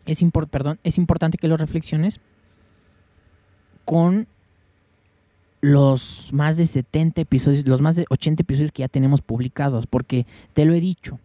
Es, 0.09 0.23
perdón, 0.49 0.79
es 0.83 0.97
importante 0.97 1.37
que 1.37 1.47
los 1.47 1.59
reflexiones 1.59 2.19
con 3.85 4.27
los 5.61 6.33
más 6.33 6.57
de 6.57 6.65
70 6.65 7.21
episodios, 7.21 7.67
los 7.67 7.79
más 7.79 7.95
de 7.95 8.05
80 8.09 8.41
episodios 8.41 8.71
que 8.71 8.81
ya 8.81 8.87
tenemos 8.87 9.21
publicados, 9.21 9.85
porque 9.85 10.25
te 10.53 10.65
lo 10.65 10.73
he 10.73 10.79
dicho, 10.79 11.19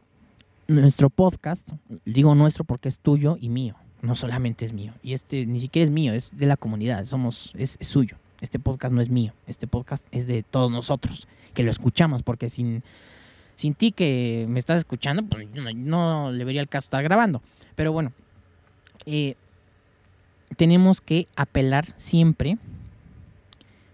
nuestro 0.69 1.09
podcast, 1.09 1.67
digo 2.05 2.35
nuestro 2.35 2.65
porque 2.65 2.89
es 2.89 2.99
tuyo 2.99 3.39
y 3.41 3.49
mío, 3.49 3.75
no 4.03 4.15
solamente 4.15 4.67
es 4.67 4.75
mío. 4.75 4.93
Y 5.03 5.15
este 5.15 5.47
ni 5.47 5.61
siquiera 5.61 5.85
es 5.85 5.91
mío, 5.91 6.13
es 6.13 6.37
de 6.37 6.45
la 6.45 6.59
comunidad, 6.59 7.07
somos, 7.07 7.53
es, 7.57 7.79
suyo. 7.81 8.19
Este 8.43 8.59
podcast 8.59 8.95
no 8.95 9.01
es 9.01 9.09
mío, 9.09 9.33
este 9.47 9.67
podcast 9.67 10.05
es 10.11 10.27
de 10.27 10.43
todos 10.43 10.71
nosotros, 10.71 11.27
que 11.55 11.63
lo 11.63 11.71
escuchamos, 11.71 12.23
porque 12.23 12.51
sin, 12.51 12.83
sin 13.57 13.75
ti 13.75 13.93
que 13.93 14.45
me 14.47 14.59
estás 14.59 14.77
escuchando, 14.77 15.23
pues 15.25 15.49
no, 15.75 16.33
le 16.33 16.45
vería 16.45 16.61
el 16.61 16.69
caso 16.69 16.85
estar 16.85 17.03
grabando. 17.03 17.41
Pero 17.77 17.91
bueno, 17.93 18.13
eh, 19.07 19.37
tenemos 20.57 21.01
que 21.01 21.29
apelar 21.37 21.95
siempre. 21.97 22.59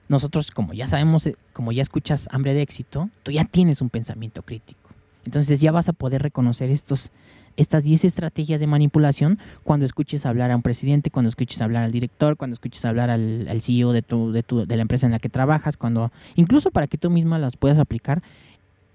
Nosotros, 0.09 0.51
como 0.51 0.73
ya 0.73 0.87
sabemos, 0.87 1.27
eh, 1.27 1.37
como 1.53 1.73
ya 1.73 1.83
escuchas 1.83 2.29
hambre 2.33 2.55
de 2.55 2.63
éxito, 2.63 3.11
tú 3.23 3.33
ya 3.33 3.45
tienes 3.45 3.81
un 3.81 3.91
pensamiento 3.91 4.43
crítico. 4.43 4.91
Entonces 5.25 5.61
ya 5.61 5.73
vas 5.73 5.89
a 5.89 5.93
poder 5.93 6.23
reconocer 6.23 6.71
estos, 6.71 7.11
estas 7.57 7.83
10 7.83 8.05
estrategias 8.05 8.59
de 8.59 8.67
manipulación 8.67 9.39
cuando 9.65 9.87
escuches 9.87 10.27
hablar 10.27 10.51
a 10.51 10.57
un 10.57 10.63
presidente, 10.63 11.11
cuando 11.11 11.29
escuches 11.29 11.61
hablar 11.61 11.85
al 11.85 11.93
director, 11.93 12.37
cuando 12.37 12.55
escuches 12.55 12.85
hablar 12.85 13.11
al, 13.11 13.61
CEO 13.61 13.93
de, 13.93 14.03
tu, 14.03 14.33
de, 14.33 14.43
tu, 14.43 14.67
de 14.67 14.77
la 14.77 14.83
empresa 14.83 15.07
en 15.07 15.13
la 15.13 15.19
que 15.19 15.29
trabajas, 15.29 15.77
cuando 15.77 16.11
incluso 16.37 16.71
para 16.71 16.87
que 16.87 16.99
tú 16.99 17.11
misma 17.11 17.39
las 17.39 17.57
puedas 17.57 17.79
aplicar 17.79 18.23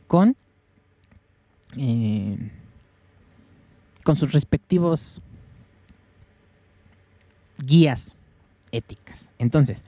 con, 0.07 0.35
eh, 1.77 2.51
con 4.03 4.17
sus 4.17 4.33
respectivos 4.33 5.21
guías 7.57 8.15
éticas. 8.71 9.29
Entonces, 9.37 9.83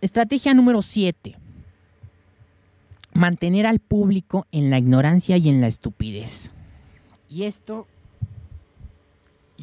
estrategia 0.00 0.54
número 0.54 0.82
7 0.82 1.36
mantener 3.14 3.64
al 3.66 3.78
público 3.78 4.46
en 4.52 4.70
la 4.70 4.78
ignorancia 4.78 5.36
y 5.36 5.48
en 5.48 5.60
la 5.60 5.68
estupidez. 5.68 6.50
Y 7.30 7.44
esto 7.44 7.86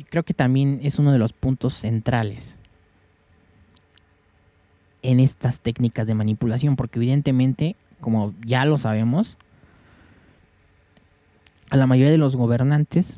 creo 0.10 0.24
que 0.24 0.34
también 0.34 0.80
es 0.84 1.00
uno 1.00 1.12
de 1.12 1.20
los 1.20 1.34
puntos 1.34 1.74
centrales 1.74 2.58
en 5.04 5.20
estas 5.20 5.60
técnicas 5.60 6.08
de 6.08 6.16
manipulación, 6.16 6.76
porque 6.76 7.00
evidentemente, 7.00 7.76
como 8.00 8.34
ya 8.46 8.66
lo 8.66 8.78
sabemos, 8.78 9.38
a 11.70 11.78
la 11.78 11.88
mayoría 11.88 12.12
de 12.12 12.18
los 12.18 12.36
gobernantes 12.36 13.18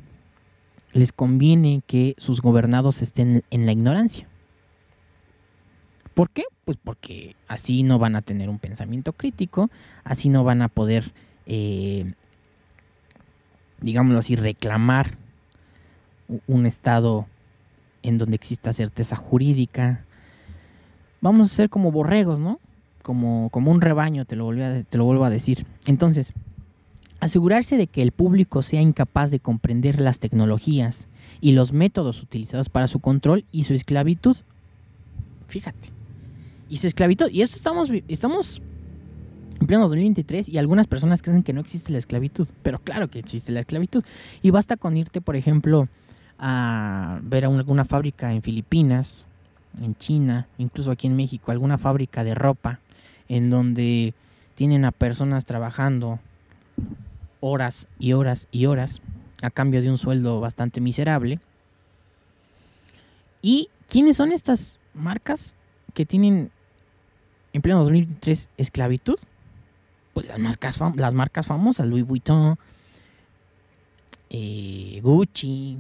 les 0.94 1.12
conviene 1.12 1.82
que 1.88 2.16
sus 2.18 2.42
gobernados 2.42 3.02
estén 3.02 3.44
en 3.50 3.66
la 3.66 3.72
ignorancia. 3.72 4.28
¿Por 6.14 6.30
qué? 6.30 6.44
Pues 6.66 6.78
porque 6.82 7.36
así 7.48 7.84
no 7.84 7.98
van 7.98 8.16
a 8.16 8.22
tener 8.22 8.50
un 8.50 8.60
pensamiento 8.60 9.14
crítico, 9.14 9.70
así 10.04 10.30
no 10.30 10.44
van 10.44 10.62
a 10.62 10.70
poder, 10.70 11.12
eh, 11.48 12.14
digámoslo 13.82 14.20
así, 14.20 14.36
reclamar 14.36 15.18
un 16.48 16.66
estado 16.66 17.26
en 18.04 18.18
donde 18.20 18.36
exista 18.36 18.74
certeza 18.74 19.16
jurídica. 19.16 20.06
Vamos 21.22 21.52
a 21.52 21.56
ser 21.56 21.70
como 21.70 21.92
borregos, 21.92 22.38
¿no? 22.38 22.60
Como, 23.02 23.50
como 23.50 23.72
un 23.72 23.82
rebaño, 23.82 24.26
te 24.26 24.36
lo, 24.36 24.52
te 24.54 24.98
lo 24.98 25.06
vuelvo 25.06 25.26
a 25.26 25.30
decir. 25.30 25.66
Entonces, 25.88 26.32
asegurarse 27.24 27.78
de 27.78 27.88
que 27.88 28.02
el 28.02 28.12
público 28.12 28.62
sea 28.62 28.82
incapaz 28.82 29.32
de 29.32 29.40
comprender 29.40 30.02
las 30.02 30.20
tecnologías 30.20 31.08
y 31.42 31.52
los 31.52 31.74
métodos 31.74 32.22
utilizados 32.22 32.70
para 32.70 32.88
su 32.88 33.00
control 33.00 33.46
y 33.52 33.64
su 33.64 33.74
esclavitud. 33.74 34.38
Fíjate 35.48 35.94
y 36.74 36.78
su 36.78 36.88
esclavitud. 36.88 37.30
Y 37.30 37.44
esto 37.44 37.58
estamos, 37.58 37.92
estamos 38.08 38.60
en 39.60 39.68
pleno 39.68 39.84
2023 39.84 40.50
y 40.50 40.58
algunas 40.58 40.88
personas 40.88 41.22
creen 41.22 41.44
que 41.44 41.54
no 41.54 41.62
existe 41.62 41.92
la 41.92 42.00
esclavitud, 42.00 42.48
pero 42.64 42.80
claro 42.80 43.10
que 43.10 43.20
existe 43.20 43.52
la 43.52 43.60
esclavitud. 43.60 44.04
Y 44.42 44.50
basta 44.50 44.76
con 44.76 44.98
irte, 44.98 45.22
por 45.22 45.36
ejemplo, 45.36 45.88
a 46.40 47.20
ver 47.22 47.46
a 47.46 47.48
alguna 47.48 47.86
fábrica 47.86 48.34
en 48.34 48.42
Filipinas, 48.42 49.24
en 49.84 49.96
China, 49.96 50.48
incluso 50.58 50.90
aquí 50.90 51.06
en 51.06 51.16
México, 51.16 51.52
alguna 51.52 51.78
fábrica 51.78 52.24
de 52.24 52.34
ropa, 52.34 52.80
en 53.28 53.52
donde 53.52 54.16
tienen 54.56 54.84
a 54.84 54.92
personas 54.92 55.46
trabajando 55.46 56.20
horas 57.46 57.88
y 58.00 58.14
horas 58.14 58.48
y 58.52 58.68
horas 58.68 59.02
a 59.42 59.50
cambio 59.50 59.82
de 59.82 59.90
un 59.90 59.98
sueldo 59.98 60.40
bastante 60.40 60.80
miserable. 60.80 61.42
¿Y 63.42 63.70
quiénes 63.90 64.16
son 64.16 64.32
estas 64.32 64.80
marcas 64.94 65.54
que 65.94 66.06
tienen 66.06 66.52
en 67.52 67.62
pleno 67.62 67.80
2003 67.80 68.50
esclavitud? 68.56 69.18
Pues 70.14 70.26
las 70.26 70.40
marcas, 70.40 70.80
las 70.96 71.14
marcas 71.14 71.46
famosas, 71.46 71.88
Louis 71.88 72.06
Vuitton, 72.06 72.58
eh, 74.30 75.02
Gucci, 75.04 75.80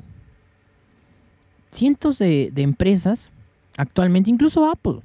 cientos 1.72 2.18
de, 2.18 2.50
de 2.52 2.62
empresas 2.62 3.32
actualmente, 3.78 4.30
incluso 4.32 4.70
Apple. 4.70 5.00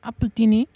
Apple 0.00 0.30
tiene 0.32 0.68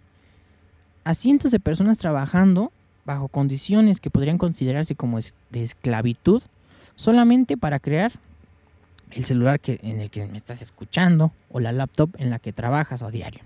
a 1.05 1.15
cientos 1.15 1.53
de 1.53 1.61
personas 1.61 1.97
trabajando 1.99 2.73
bajo 3.09 3.29
condiciones 3.29 4.01
que 4.01 4.11
podrían 4.11 4.37
considerarse 4.37 4.95
como 4.95 5.19
de 5.19 5.63
esclavitud 5.63 6.43
solamente 6.95 7.57
para 7.57 7.79
crear 7.79 8.13
el 9.13 9.25
celular 9.25 9.61
que, 9.61 9.81
en 9.83 10.01
el 10.01 10.11
que 10.11 10.27
me 10.27 10.37
estás 10.37 10.61
escuchando 10.61 11.33
o 11.49 11.59
la 11.59 11.73
laptop 11.73 12.11
en 12.19 12.29
la 12.29 12.39
que 12.39 12.53
trabajas 12.53 13.03
a 13.03 13.11
diario. 13.11 13.41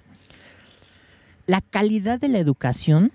La 1.47 1.61
calidad 1.61 2.19
de 2.19 2.27
la 2.27 2.41
educación 2.41 3.13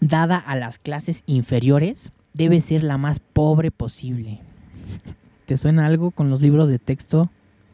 dada 0.00 0.38
a 0.38 0.56
las 0.56 0.78
clases 0.78 1.22
inferiores 1.26 2.12
debe 2.32 2.62
ser 2.62 2.82
la 2.82 2.96
más 2.96 3.20
pobre 3.20 3.70
posible. 3.70 4.40
¿Te 5.44 5.58
suena 5.58 5.84
algo 5.84 6.12
con 6.12 6.30
los 6.30 6.40
libros 6.40 6.70
de 6.70 6.78
texto 6.78 7.30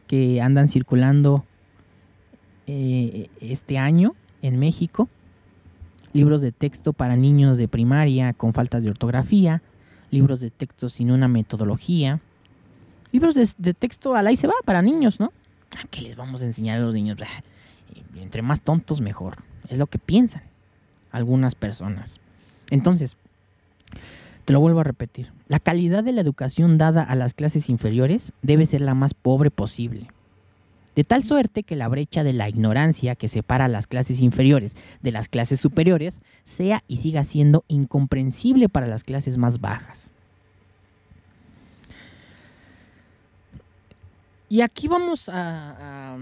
que 0.07 0.41
andan 0.41 0.67
circulando 0.67 1.45
eh, 2.67 3.29
este 3.39 3.77
año 3.77 4.15
en 4.41 4.59
México? 4.59 5.07
Libros 6.13 6.41
de 6.41 6.51
texto 6.51 6.93
para 6.93 7.15
niños 7.15 7.57
de 7.57 7.67
primaria 7.67 8.33
con 8.33 8.53
faltas 8.53 8.83
de 8.83 8.89
ortografía, 8.89 9.61
libros 10.11 10.39
de 10.39 10.51
texto 10.51 10.89
sin 10.89 11.11
una 11.11 11.27
metodología, 11.27 12.21
libros 13.11 13.35
de, 13.35 13.73
texto 13.73 14.15
al 14.15 14.27
ahí 14.27 14.35
se 14.35 14.47
va 14.47 14.53
para 14.65 14.81
niños, 14.81 15.19
¿no? 15.19 15.31
Ah, 15.77 15.85
¿Qué 15.89 16.01
les 16.01 16.15
vamos 16.15 16.41
a 16.41 16.45
enseñar 16.45 16.77
a 16.77 16.81
los 16.81 16.93
niños? 16.93 17.17
Ah, 17.21 17.43
entre 18.15 18.41
más 18.41 18.61
tontos 18.61 19.01
mejor, 19.01 19.37
es 19.69 19.77
lo 19.77 19.87
que 19.87 19.97
piensan 19.99 20.43
algunas 21.11 21.55
personas. 21.55 22.19
Entonces, 22.69 23.17
te 24.45 24.53
lo 24.53 24.59
vuelvo 24.59 24.81
a 24.81 24.83
repetir, 24.83 25.31
la 25.47 25.59
calidad 25.59 26.03
de 26.03 26.11
la 26.11 26.21
educación 26.21 26.77
dada 26.77 27.03
a 27.03 27.15
las 27.15 27.33
clases 27.33 27.69
inferiores 27.69 28.33
debe 28.41 28.65
ser 28.65 28.81
la 28.81 28.93
más 28.93 29.13
pobre 29.13 29.51
posible. 29.51 30.07
De 30.95 31.03
tal 31.03 31.23
suerte 31.23 31.63
que 31.63 31.75
la 31.75 31.87
brecha 31.87 32.23
de 32.23 32.33
la 32.33 32.49
ignorancia 32.49 33.15
que 33.15 33.27
separa 33.27 33.65
a 33.65 33.67
las 33.67 33.87
clases 33.87 34.21
inferiores 34.21 34.75
de 35.01 35.11
las 35.11 35.27
clases 35.27 35.59
superiores 35.59 36.21
sea 36.43 36.83
y 36.87 36.97
siga 36.97 37.23
siendo 37.23 37.63
incomprensible 37.67 38.69
para 38.69 38.87
las 38.87 39.03
clases 39.03 39.37
más 39.37 39.59
bajas. 39.59 40.09
Y 44.49 44.61
aquí 44.61 44.87
vamos 44.87 45.29
a, 45.33 46.15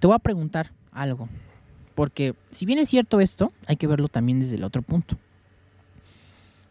Te 0.00 0.06
voy 0.06 0.14
a 0.14 0.18
preguntar 0.18 0.72
algo. 0.92 1.28
Porque 1.94 2.34
si 2.50 2.64
bien 2.64 2.78
es 2.78 2.88
cierto 2.88 3.20
esto, 3.20 3.52
hay 3.66 3.76
que 3.76 3.86
verlo 3.86 4.08
también 4.08 4.40
desde 4.40 4.56
el 4.56 4.64
otro 4.64 4.80
punto. 4.80 5.18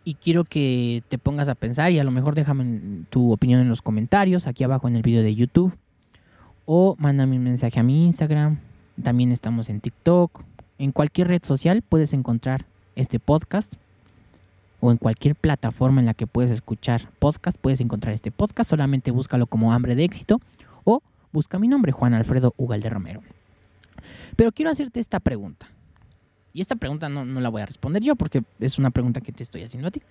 Y 0.05 0.15
quiero 0.15 0.43
que 0.43 1.03
te 1.07 1.17
pongas 1.17 1.47
a 1.47 1.55
pensar 1.55 1.91
y 1.91 1.99
a 1.99 2.03
lo 2.03 2.11
mejor 2.11 2.35
déjame 2.35 3.05
tu 3.09 3.31
opinión 3.31 3.61
en 3.61 3.69
los 3.69 3.81
comentarios, 3.81 4.47
aquí 4.47 4.63
abajo 4.63 4.87
en 4.87 4.95
el 4.97 5.01
video 5.01 5.23
de 5.23 5.33
YouTube. 5.33 5.73
O 6.65 6.95
mándame 6.97 7.37
un 7.37 7.43
mensaje 7.43 7.79
a 7.79 7.83
mi 7.83 8.05
Instagram. 8.05 8.59
También 9.01 9.31
estamos 9.31 9.69
en 9.69 9.79
TikTok. 9.79 10.43
En 10.77 10.91
cualquier 10.91 11.29
red 11.29 11.43
social 11.43 11.81
puedes 11.81 12.13
encontrar 12.13 12.65
este 12.95 13.19
podcast 13.19 13.73
o 14.83 14.91
en 14.91 14.97
cualquier 14.97 15.35
plataforma 15.35 16.01
en 16.01 16.05
la 16.05 16.13
que 16.13 16.27
puedes 16.27 16.51
escuchar 16.51 17.09
podcast, 17.19 17.57
puedes 17.57 17.79
encontrar 17.79 18.13
este 18.13 18.31
podcast. 18.31 18.69
Solamente 18.69 19.11
búscalo 19.11 19.47
como 19.47 19.71
Hambre 19.71 19.95
de 19.95 20.03
Éxito 20.03 20.41
o 20.83 21.01
busca 21.31 21.57
mi 21.57 21.69
nombre, 21.69 21.93
Juan 21.93 22.13
Alfredo 22.13 22.53
Ugalde 22.57 22.89
Romero. 22.89 23.21
Pero 24.35 24.51
quiero 24.51 24.71
hacerte 24.71 24.99
esta 24.99 25.21
pregunta. 25.21 25.67
Y 26.53 26.61
esta 26.61 26.75
pregunta 26.75 27.09
no, 27.09 27.25
no 27.25 27.41
la 27.41 27.49
voy 27.49 27.63
a 27.63 27.65
responder 27.65 28.03
yo 28.03 28.15
porque 28.15 28.43
es 28.59 28.77
una 28.77 28.91
pregunta 28.91 29.21
que 29.21 29.31
te 29.31 29.43
estoy 29.43 29.63
haciendo 29.63 29.87
a 29.87 29.91
ti. 29.91 30.01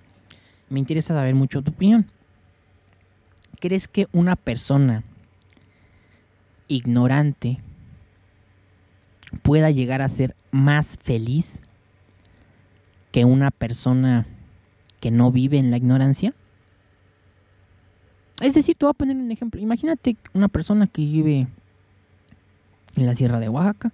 Me 0.69 0.81
interesa 0.81 1.15
saber 1.15 1.35
mucho 1.35 1.63
tu 1.63 1.71
opinión. 1.71 2.11
¿Crees 3.61 3.87
que 3.87 4.09
una 4.13 4.35
persona 4.35 5.05
ignorante 6.67 7.59
pueda 9.43 9.71
llegar 9.71 10.03
a 10.03 10.09
ser 10.09 10.35
más 10.51 10.99
feliz 11.01 11.61
que 13.13 13.25
una 13.25 13.51
persona 13.51 14.27
que 15.01 15.11
no 15.11 15.31
vive 15.31 15.59
en 15.59 15.71
la 15.71 15.77
ignorancia? 15.77 16.35
Es 18.41 18.55
decir, 18.55 18.75
te 18.75 18.85
voy 18.85 18.91
a 18.91 18.95
poner 18.95 19.17
un 19.17 19.31
ejemplo. 19.31 19.61
Imagínate 19.61 20.17
una 20.33 20.49
persona 20.49 20.89
que 20.89 21.03
vive 21.03 21.47
en 22.97 23.07
la 23.07 23.15
Sierra 23.15 23.39
de 23.39 23.49
Oaxaca, 23.49 23.93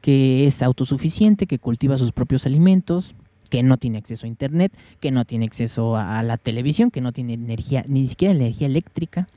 que 0.00 0.46
es 0.46 0.62
autosuficiente, 0.62 1.46
que 1.46 1.58
cultiva 1.58 1.98
sus 1.98 2.12
propios 2.12 2.46
alimentos, 2.46 3.14
que 3.48 3.62
no 3.62 3.76
tiene 3.76 3.98
acceso 3.98 4.26
a 4.26 4.28
internet, 4.28 4.72
que 5.00 5.10
no 5.10 5.24
tiene 5.24 5.44
acceso 5.44 5.96
a 5.96 6.22
la 6.22 6.36
televisión, 6.36 6.90
que 6.90 7.00
no 7.00 7.12
tiene 7.12 7.34
energía, 7.34 7.84
ni 7.88 8.06
siquiera 8.06 8.32
energía 8.32 8.66
eléctrica. 8.66 9.28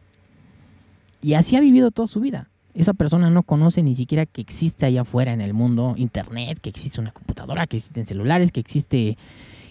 Y 1.22 1.34
así 1.34 1.56
ha 1.56 1.60
vivido 1.60 1.92
toda 1.92 2.08
su 2.08 2.20
vida. 2.20 2.50
Esa 2.76 2.94
persona 2.94 3.30
no 3.30 3.44
conoce 3.44 3.84
ni 3.84 3.96
siquiera 3.96 4.26
que 4.26 4.42
existe 4.42 4.86
allá 4.86 5.02
afuera 5.02 5.34
en 5.34 5.42
el 5.42 5.54
mundo 5.54 5.96
internet, 5.98 6.60
que 6.62 6.70
existe 6.70 7.02
una 7.02 7.12
computadora, 7.12 7.68
que 7.68 7.78
existen 7.78 8.06
celulares, 8.06 8.52
que 8.52 8.60
existe 8.60 9.18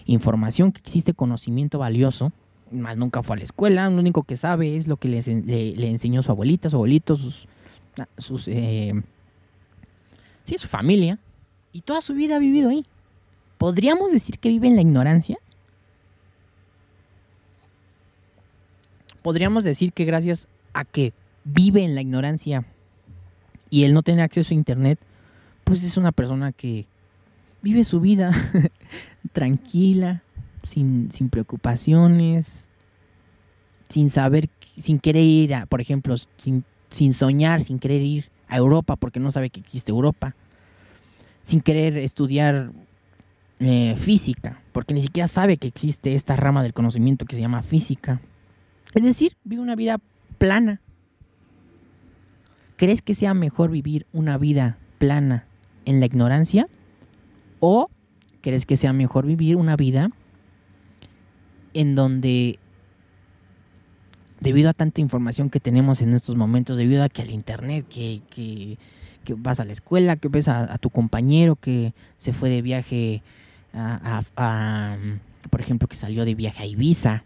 información, 0.05 0.71
que 0.71 0.81
existe 0.81 1.13
conocimiento 1.13 1.79
valioso, 1.79 2.31
más 2.71 2.97
nunca 2.97 3.23
fue 3.23 3.35
a 3.35 3.39
la 3.39 3.45
escuela, 3.45 3.89
lo 3.89 3.99
único 3.99 4.23
que 4.23 4.37
sabe 4.37 4.75
es 4.75 4.87
lo 4.87 4.97
que 4.97 5.07
le, 5.07 5.87
enseñó 5.87 6.23
su 6.23 6.31
abuelita, 6.31 6.69
su 6.69 6.77
abuelito, 6.77 7.15
sus, 7.15 7.47
ah, 7.99 8.07
sus 8.17 8.47
eh, 8.47 8.93
sí, 10.43 10.57
su 10.57 10.67
familia, 10.67 11.19
y 11.71 11.81
toda 11.81 12.01
su 12.01 12.13
vida 12.13 12.35
ha 12.35 12.39
vivido 12.39 12.69
ahí. 12.69 12.85
¿Podríamos 13.57 14.11
decir 14.11 14.39
que 14.39 14.49
vive 14.49 14.67
en 14.67 14.75
la 14.75 14.81
ignorancia? 14.81 15.37
Podríamos 19.21 19.63
decir 19.63 19.93
que 19.93 20.05
gracias 20.05 20.47
a 20.73 20.83
que 20.85 21.13
vive 21.43 21.83
en 21.83 21.95
la 21.95 22.01
ignorancia 22.01 22.65
y 23.69 23.85
él 23.85 23.93
no 23.93 24.03
tiene 24.03 24.21
acceso 24.21 24.53
a 24.53 24.57
internet, 24.57 24.99
pues 25.63 25.83
es 25.83 25.97
una 25.97 26.11
persona 26.11 26.51
que 26.51 26.85
vive 27.61 27.83
su 27.85 28.01
vida 28.01 28.31
tranquila, 29.31 30.23
sin, 30.63 31.09
preocupaciones, 31.31 32.65
sin 33.89 34.09
saber, 34.09 34.49
sin 34.77 34.99
querer 34.99 35.23
ir 35.23 35.55
a, 35.55 35.65
por 35.65 35.81
ejemplo, 35.81 36.15
sin, 36.37 36.65
sin 36.89 37.13
soñar, 37.13 37.63
sin 37.63 37.79
querer 37.79 38.01
ir 38.01 38.32
a 38.53 38.57
Europa 38.57 38.95
porque 38.95 39.19
no 39.19 39.31
sabe 39.31 39.49
que 39.49 39.59
existe 39.59 39.91
Europa, 39.91 40.35
sin 41.41 41.61
querer 41.61 41.97
estudiar 41.97 42.71
eh, 43.59 43.95
física 43.97 44.63
porque 44.73 44.93
ni 44.93 45.01
siquiera 45.01 45.27
sabe 45.27 45.57
que 45.57 45.67
existe 45.67 46.15
esta 46.15 46.35
rama 46.35 46.63
del 46.63 46.73
conocimiento 46.73 47.25
que 47.25 47.35
se 47.35 47.41
llama 47.41 47.61
física. 47.61 48.19
Es 48.93 49.03
decir, 49.03 49.37
vive 49.43 49.61
una 49.61 49.75
vida 49.75 49.99
plana. 50.39 50.81
¿Crees 52.75 53.01
que 53.01 53.13
sea 53.13 53.33
mejor 53.33 53.69
vivir 53.71 54.07
una 54.11 54.37
vida 54.37 54.77
plana 54.97 55.45
en 55.85 55.99
la 55.99 56.07
ignorancia 56.07 56.67
¿O 57.65 57.89
crees 58.41 58.65
que 58.65 58.75
sea 58.75 58.91
mejor 58.91 59.25
vivir 59.25 59.55
una 59.55 59.77
vida 59.77 60.09
en 61.73 61.95
donde, 61.95 62.59
debido 64.43 64.69
a 64.69 64.73
tanta 64.73 64.99
información 64.99 65.49
que 65.49 65.61
tenemos 65.61 66.01
en 66.01 66.13
estos 66.13 66.35
momentos, 66.35 66.75
debido 66.75 67.03
a 67.03 67.09
que 67.09 67.21
al 67.21 67.29
Internet, 67.29 67.85
que, 67.87 68.21
que, 68.29 68.77
vas 69.37 69.61
a 69.61 69.65
la 69.65 69.71
escuela, 69.71 70.17
que 70.17 70.27
ves 70.27 70.49
a, 70.49 70.77
tu 70.79 70.89
compañero 70.89 71.55
que 71.55 71.93
se 72.17 72.33
fue 72.33 72.49
de 72.49 72.61
viaje 72.61 73.23
a, 73.73 74.97
por 75.49 75.61
ejemplo, 75.61 75.87
que 75.87 75.95
salió 75.95 76.25
de 76.25 76.35
viaje 76.35 76.63
a 76.63 76.65
Ibiza, 76.65 77.23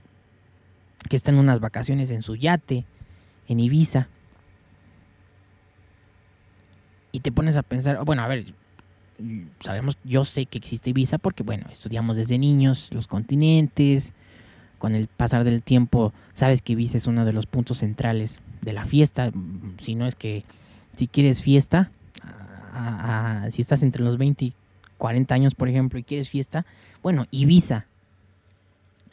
que 1.09 1.15
está 1.15 1.31
en 1.31 1.39
unas 1.39 1.59
vacaciones 1.59 2.11
en 2.11 2.21
su 2.21 2.35
yate, 2.35 2.85
en 3.47 3.59
Ibiza, 3.59 4.09
y 7.11 7.21
te 7.21 7.31
pones 7.31 7.57
a 7.57 7.63
pensar, 7.63 8.03
bueno, 8.05 8.21
a 8.21 8.27
ver, 8.27 8.45
sabemos, 9.61 9.97
yo 10.03 10.23
sé 10.23 10.45
que 10.45 10.59
existe 10.59 10.91
Ibiza 10.91 11.17
porque, 11.17 11.41
bueno, 11.41 11.65
estudiamos 11.71 12.15
desde 12.15 12.37
niños 12.37 12.89
los 12.91 13.07
continentes. 13.07 14.13
Con 14.77 14.95
el 14.95 15.07
pasar 15.07 15.43
del 15.43 15.63
tiempo, 15.63 16.13
sabes 16.33 16.61
que 16.61 16.73
Ibiza 16.73 16.97
es 16.97 17.07
uno 17.07 17.25
de 17.25 17.33
los 17.33 17.45
puntos 17.45 17.79
centrales 17.79 18.39
de 18.61 18.73
la 18.73 18.85
fiesta. 18.85 19.31
Si 19.81 19.95
no 19.95 20.05
es 20.05 20.15
que, 20.15 20.43
si 20.95 21.07
quieres 21.07 21.41
fiesta, 21.41 21.91
si 23.49 23.61
estás 23.61 23.81
entre 23.81 24.03
los 24.03 24.17
20 24.17 24.45
y 24.45 24.53
40 24.97 25.33
años, 25.33 25.55
por 25.55 25.69
ejemplo, 25.69 25.99
y 25.99 26.03
quieres 26.03 26.29
fiesta, 26.29 26.65
bueno, 27.01 27.25
Ibiza 27.31 27.85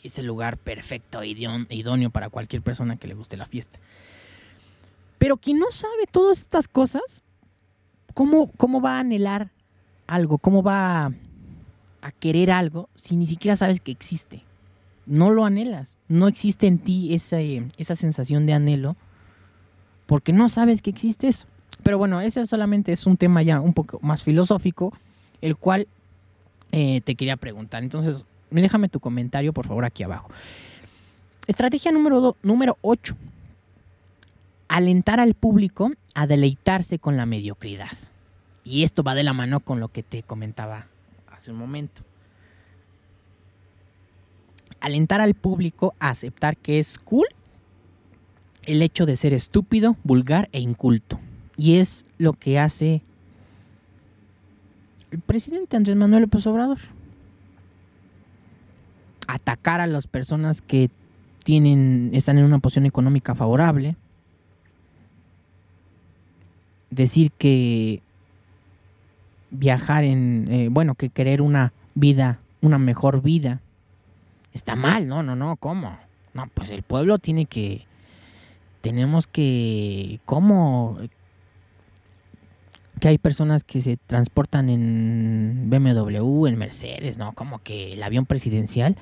es 0.03 0.19
el 0.19 0.27
lugar 0.27 0.59
perfecto, 0.59 1.25
idóneo 1.25 2.11
para 2.11 2.29
cualquier 2.29 2.63
persona 2.63 2.97
que 2.97 3.09
le 3.09 3.15
guste 3.15 3.37
la 3.37 3.47
fiesta. 3.47 3.79
Pero 5.19 5.39
quien 5.39 5.59
no 5.59 5.71
sabe 5.71 6.07
todas 6.11 6.41
estas 6.41 6.69
cosas, 6.69 7.23
¿cómo, 8.13 8.51
cómo 8.59 8.81
va 8.81 8.97
a 8.97 9.01
anhelar 9.01 9.51
algo? 10.07 10.39
¿Cómo 10.39 10.63
va 10.63 11.07
a, 12.03 12.13
querer 12.21 12.51
algo 12.51 12.91
si 12.95 13.17
ni 13.17 13.27
siquiera 13.27 13.57
sabes 13.57 13.81
que 13.81 13.91
existe? 13.91 14.43
No 15.07 15.31
lo 15.31 15.45
anhelas. 15.45 15.97
No 16.09 16.29
existe 16.29 16.67
en 16.67 16.79
ti 16.79 17.15
esa, 17.15 17.41
esa 17.41 17.97
sensación 17.97 18.47
de 18.47 18.55
anhelo 18.55 18.97
porque 20.07 20.33
no 20.33 20.49
sabes 20.49 20.83
que 20.83 20.91
existe 20.91 21.29
eso. 21.29 21.47
Pero 21.83 21.99
bueno, 21.99 22.21
ese 22.21 22.47
solamente 22.47 22.93
es 22.93 23.07
un 23.07 23.17
tema 23.17 23.43
ya 23.43 23.61
un 23.61 23.73
poco 23.73 23.99
más 24.03 24.23
filosófico, 24.23 24.93
el 25.41 25.57
cual 25.57 25.89
eh, 26.73 27.01
te 27.03 27.15
quería 27.15 27.37
preguntar. 27.37 27.83
Entonces, 27.83 28.27
déjame 28.51 28.89
tu 28.89 29.01
comentario, 29.01 29.53
por 29.53 29.67
favor, 29.67 29.85
aquí 29.85 30.03
abajo. 30.03 30.31
Estrategia 31.47 31.93
número, 31.93 32.37
número 32.43 32.79
8. 32.83 33.17
Alentar 34.69 35.21
al 35.21 35.35
público 35.35 35.91
a 36.15 36.27
deleitarse 36.27 36.99
con 36.99 37.17
la 37.17 37.27
mediocridad. 37.27 37.93
Y 38.65 38.83
esto 38.83 39.03
va 39.03 39.15
de 39.15 39.23
la 39.23 39.35
mano 39.35 39.61
con 39.61 39.79
lo 39.79 39.89
que 39.89 40.03
te 40.03 40.23
comentaba 40.23 40.87
hace 41.31 41.51
un 41.51 41.59
momento. 41.59 42.03
Alentar 44.85 45.23
al 45.23 45.33
público 45.33 45.95
a 45.99 46.11
aceptar 46.11 46.59
que 46.59 46.79
es 46.79 46.99
cool 46.99 47.27
el 48.65 48.83
hecho 48.83 49.07
de 49.07 49.17
ser 49.17 49.33
estúpido, 49.33 49.97
vulgar 50.05 50.51
e 50.53 50.61
inculto. 50.61 51.19
Y 51.57 51.77
es 51.77 52.05
lo 52.19 52.35
que 52.35 52.59
hace 52.59 53.01
el 55.11 55.21
presidente 55.21 55.79
Andrés 55.79 55.97
Manuel 55.97 56.25
López 56.25 56.47
Obrador. 56.47 56.79
Atacar 59.27 59.81
a 59.81 59.87
las 59.87 60.07
personas 60.07 60.61
que 60.61 60.91
tienen, 61.45 62.11
están 62.13 62.37
en 62.37 62.45
una 62.45 62.59
posición 62.59 62.85
económica 62.85 63.35
favorable, 63.35 63.97
decir 66.91 67.33
que 67.33 68.03
viajar 69.51 70.05
en, 70.05 70.47
eh, 70.51 70.69
bueno, 70.71 70.95
que 70.95 71.09
querer 71.09 71.41
una 71.41 71.73
vida, 71.95 72.39
una 72.61 72.79
mejor 72.79 73.23
vida, 73.23 73.61
está 74.55 74.77
mal, 74.77 75.07
no, 75.07 75.23
no, 75.23 75.37
no, 75.37 75.57
¿cómo? 75.57 75.99
No, 76.33 76.49
pues 76.55 76.71
el 76.71 76.83
pueblo 76.83 77.19
tiene 77.19 77.45
que, 77.45 77.87
tenemos 78.81 79.27
que, 79.27 80.21
¿cómo? 80.25 80.99
Que 83.01 83.09
hay 83.09 83.19
personas 83.19 83.65
que 83.65 83.83
se 83.83 83.99
transportan 83.99 84.71
en 84.71 85.69
BMW, 85.69 86.47
en 86.47 86.57
Mercedes, 86.57 87.19
¿no? 87.19 87.33
Como 87.33 87.59
que 87.59 87.93
el 87.93 88.03
avión 88.03 88.25
presidencial 88.25 88.97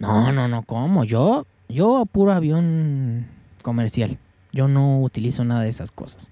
no, 0.00 0.32
no, 0.32 0.48
no, 0.48 0.62
¿cómo? 0.62 1.04
Yo, 1.04 1.46
yo 1.68 2.04
puro 2.10 2.32
avión 2.32 3.26
comercial. 3.62 4.18
Yo 4.50 4.66
no 4.66 5.00
utilizo 5.02 5.44
nada 5.44 5.62
de 5.62 5.68
esas 5.68 5.90
cosas. 5.90 6.30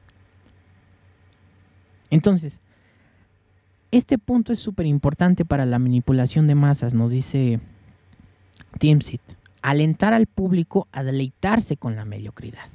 Entonces, 2.11 2.61
este 3.91 4.17
punto 4.17 4.55
es 4.55 4.59
súper 4.59 4.87
importante 4.87 5.45
para 5.45 5.67
la 5.67 5.79
manipulación 5.79 6.47
de 6.47 6.55
masas, 6.55 6.95
nos 6.95 7.11
dice 7.11 7.61
Timsit. 8.79 9.23
Alentar 9.63 10.15
al 10.15 10.27
público 10.27 10.89
a 10.93 11.03
deleitarse 11.03 11.77
con 11.77 11.97
la 11.97 12.05
mediocridad. 12.05 12.69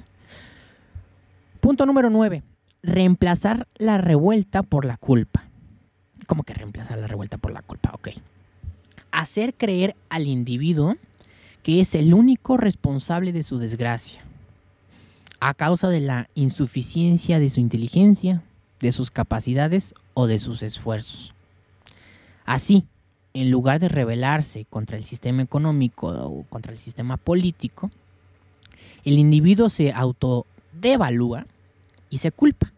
Punto 1.60 1.86
número 1.86 2.10
9. 2.10 2.42
Reemplazar 2.82 3.66
la 3.76 3.98
revuelta 3.98 4.62
por 4.62 4.84
la 4.84 4.96
culpa. 4.96 5.44
¿Cómo 6.26 6.42
que 6.42 6.54
reemplazar 6.54 6.98
la 6.98 7.06
revuelta 7.06 7.38
por 7.38 7.52
la 7.52 7.62
culpa? 7.62 7.90
Ok 7.94 8.10
hacer 9.14 9.54
creer 9.54 9.94
al 10.10 10.26
individuo 10.26 10.96
que 11.62 11.80
es 11.80 11.94
el 11.94 12.12
único 12.12 12.56
responsable 12.56 13.32
de 13.32 13.42
su 13.42 13.58
desgracia, 13.58 14.20
a 15.40 15.54
causa 15.54 15.88
de 15.88 16.00
la 16.00 16.28
insuficiencia 16.34 17.38
de 17.38 17.48
su 17.48 17.60
inteligencia, 17.60 18.42
de 18.80 18.92
sus 18.92 19.10
capacidades 19.10 19.94
o 20.12 20.26
de 20.26 20.38
sus 20.38 20.62
esfuerzos. 20.62 21.32
Así, 22.44 22.86
en 23.34 23.50
lugar 23.50 23.80
de 23.80 23.88
rebelarse 23.88 24.64
contra 24.64 24.96
el 24.96 25.04
sistema 25.04 25.42
económico 25.42 26.08
o 26.08 26.44
contra 26.44 26.72
el 26.72 26.78
sistema 26.78 27.16
político, 27.16 27.90
el 29.04 29.18
individuo 29.18 29.68
se 29.68 29.92
autodevalúa 29.92 31.46
y 32.08 32.18
se 32.18 32.30
culpa, 32.30 32.72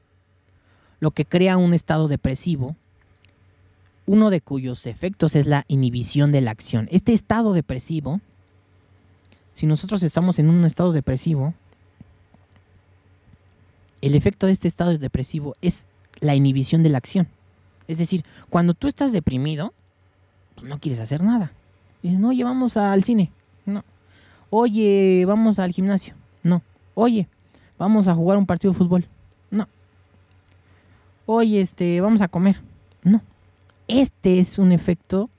lo 0.98 1.12
que 1.12 1.24
crea 1.24 1.56
un 1.56 1.74
estado 1.74 2.08
depresivo 2.08 2.74
uno 4.06 4.30
de 4.30 4.40
cuyos 4.40 4.86
efectos 4.86 5.34
es 5.34 5.46
la 5.46 5.64
inhibición 5.68 6.32
de 6.32 6.40
la 6.40 6.52
acción. 6.52 6.88
Este 6.90 7.12
estado 7.12 7.52
depresivo, 7.52 8.20
si 9.52 9.66
nosotros 9.66 10.02
estamos 10.02 10.38
en 10.38 10.48
un 10.48 10.64
estado 10.64 10.92
depresivo, 10.92 11.54
el 14.00 14.14
efecto 14.14 14.46
de 14.46 14.52
este 14.52 14.68
estado 14.68 14.96
depresivo 14.96 15.56
es 15.60 15.86
la 16.20 16.36
inhibición 16.36 16.84
de 16.84 16.90
la 16.90 16.98
acción. 16.98 17.26
Es 17.88 17.98
decir, 17.98 18.24
cuando 18.48 18.74
tú 18.74 18.86
estás 18.86 19.12
deprimido, 19.12 19.74
pues 20.56 20.66
no 20.66 20.78
quieres 20.80 21.00
hacer 21.00 21.22
nada. 21.22 21.52
Dices, 22.02 22.18
no, 22.18 22.28
oye, 22.28 22.44
vamos 22.44 22.76
al 22.76 23.04
cine. 23.04 23.30
No. 23.64 23.84
Oye, 24.50 25.24
vamos 25.26 25.58
al 25.58 25.72
gimnasio. 25.72 26.14
No. 26.42 26.62
Oye, 26.94 27.28
vamos 27.78 28.08
a 28.08 28.14
jugar 28.14 28.38
un 28.38 28.46
partido 28.46 28.72
de 28.72 28.78
fútbol. 28.78 29.06
No. 29.50 29.68
Oye, 31.26 31.60
este, 31.60 32.00
vamos 32.00 32.20
a 32.20 32.28
comer. 32.28 32.60
No. 33.02 33.22
Este 33.88 34.40
es 34.40 34.58
un 34.58 34.72
efecto 34.72 35.30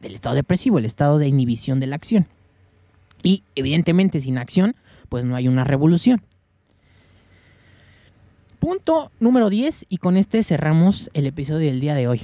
del 0.00 0.14
estado 0.14 0.34
depresivo, 0.34 0.78
el 0.78 0.84
estado 0.84 1.18
de 1.18 1.28
inhibición 1.28 1.80
de 1.80 1.86
la 1.86 1.96
acción. 1.96 2.26
Y 3.22 3.42
evidentemente 3.54 4.20
sin 4.20 4.38
acción, 4.38 4.76
pues 5.08 5.24
no 5.24 5.34
hay 5.34 5.48
una 5.48 5.64
revolución. 5.64 6.22
Punto 8.58 9.12
número 9.20 9.50
10 9.50 9.86
y 9.88 9.98
con 9.98 10.16
este 10.16 10.42
cerramos 10.42 11.10
el 11.14 11.26
episodio 11.26 11.68
del 11.68 11.80
día 11.80 11.94
de 11.94 12.08
hoy. 12.08 12.22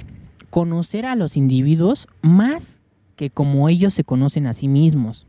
Conocer 0.55 1.05
a 1.05 1.17
los 1.17 1.35
individuos 1.35 2.07
más 2.21 2.81
que 3.17 3.29
como 3.29 3.67
ellos 3.67 3.93
se 3.93 4.05
conocen 4.05 4.47
a 4.47 4.53
sí 4.53 4.69
mismos. 4.69 5.27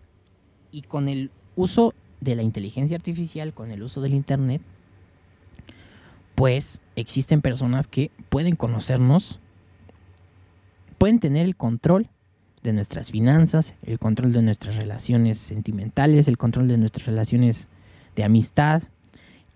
Y 0.71 0.83
con 0.83 1.09
el 1.09 1.33
uso 1.57 1.95
de 2.21 2.37
la 2.37 2.45
inteligencia 2.45 2.97
artificial, 2.97 3.53
con 3.53 3.73
el 3.73 3.83
uso 3.83 4.01
del 4.01 4.15
Internet, 4.15 4.63
pues 6.37 6.81
existen 6.95 7.43
personas 7.43 7.89
que 7.89 8.13
pueden 8.29 8.55
conocernos 8.55 9.41
pueden 10.97 11.19
tener 11.19 11.45
el 11.45 11.57
control 11.57 12.09
de 12.63 12.73
nuestras 12.73 13.11
finanzas, 13.11 13.75
el 13.83 13.99
control 13.99 14.33
de 14.33 14.43
nuestras 14.43 14.77
relaciones 14.77 15.39
sentimentales, 15.39 16.29
el 16.29 16.39
control 16.39 16.69
de 16.69 16.79
nuestras 16.79 17.07
relaciones 17.07 17.67
de 18.15 18.23
amistad, 18.23 18.85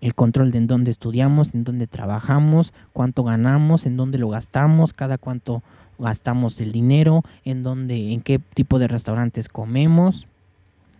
el 0.01 0.15
control 0.15 0.51
de 0.51 0.57
en 0.57 0.67
dónde 0.67 0.91
estudiamos, 0.91 1.53
en 1.53 1.63
dónde 1.63 1.87
trabajamos, 1.87 2.73
cuánto 2.91 3.23
ganamos, 3.23 3.85
en 3.85 3.95
dónde 3.97 4.17
lo 4.17 4.29
gastamos, 4.29 4.93
cada 4.93 5.17
cuánto 5.17 5.63
gastamos 5.99 6.59
el 6.59 6.71
dinero, 6.71 7.23
en 7.45 7.61
dónde, 7.63 8.11
en 8.11 8.21
qué 8.21 8.39
tipo 8.39 8.79
de 8.79 8.87
restaurantes 8.87 9.47
comemos. 9.47 10.27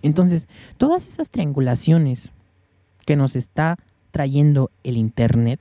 Entonces, 0.04 0.48
todas 0.78 1.08
esas 1.08 1.30
triangulaciones 1.30 2.32
que 3.06 3.16
nos 3.16 3.36
está 3.36 3.78
trayendo 4.12 4.70
el 4.84 4.98
internet, 4.98 5.60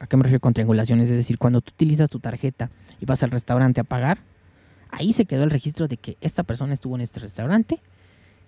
¿a 0.00 0.06
qué 0.06 0.16
me 0.16 0.24
refiero 0.24 0.40
con 0.40 0.54
triangulaciones? 0.54 1.10
Es 1.10 1.16
decir, 1.16 1.38
cuando 1.38 1.60
tú 1.60 1.70
utilizas 1.72 2.10
tu 2.10 2.18
tarjeta 2.18 2.70
y 3.00 3.06
vas 3.06 3.22
al 3.22 3.30
restaurante 3.30 3.80
a 3.80 3.84
pagar, 3.84 4.18
ahí 4.90 5.12
se 5.12 5.24
quedó 5.24 5.44
el 5.44 5.50
registro 5.50 5.86
de 5.86 5.96
que 5.96 6.16
esta 6.20 6.42
persona 6.42 6.74
estuvo 6.74 6.96
en 6.96 7.02
este 7.02 7.20
restaurante, 7.20 7.80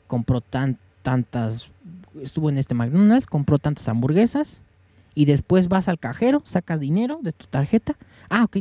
compró 0.07 0.41
tantas, 0.41 1.71
estuvo 2.23 2.51
en 2.51 2.59
este 2.59 2.75
McDonald's, 2.75 3.27
compró 3.27 3.59
tantas 3.59 3.89
hamburguesas 3.89 4.61
y 5.15 5.25
después 5.25 5.69
vas 5.69 5.89
al 5.89 5.99
cajero, 5.99 6.43
sacas 6.45 6.81
dinero 6.81 7.19
de 7.23 7.33
tu 7.33 7.47
tarjeta. 7.47 7.97
Ah, 8.29 8.45
ok. 8.45 8.59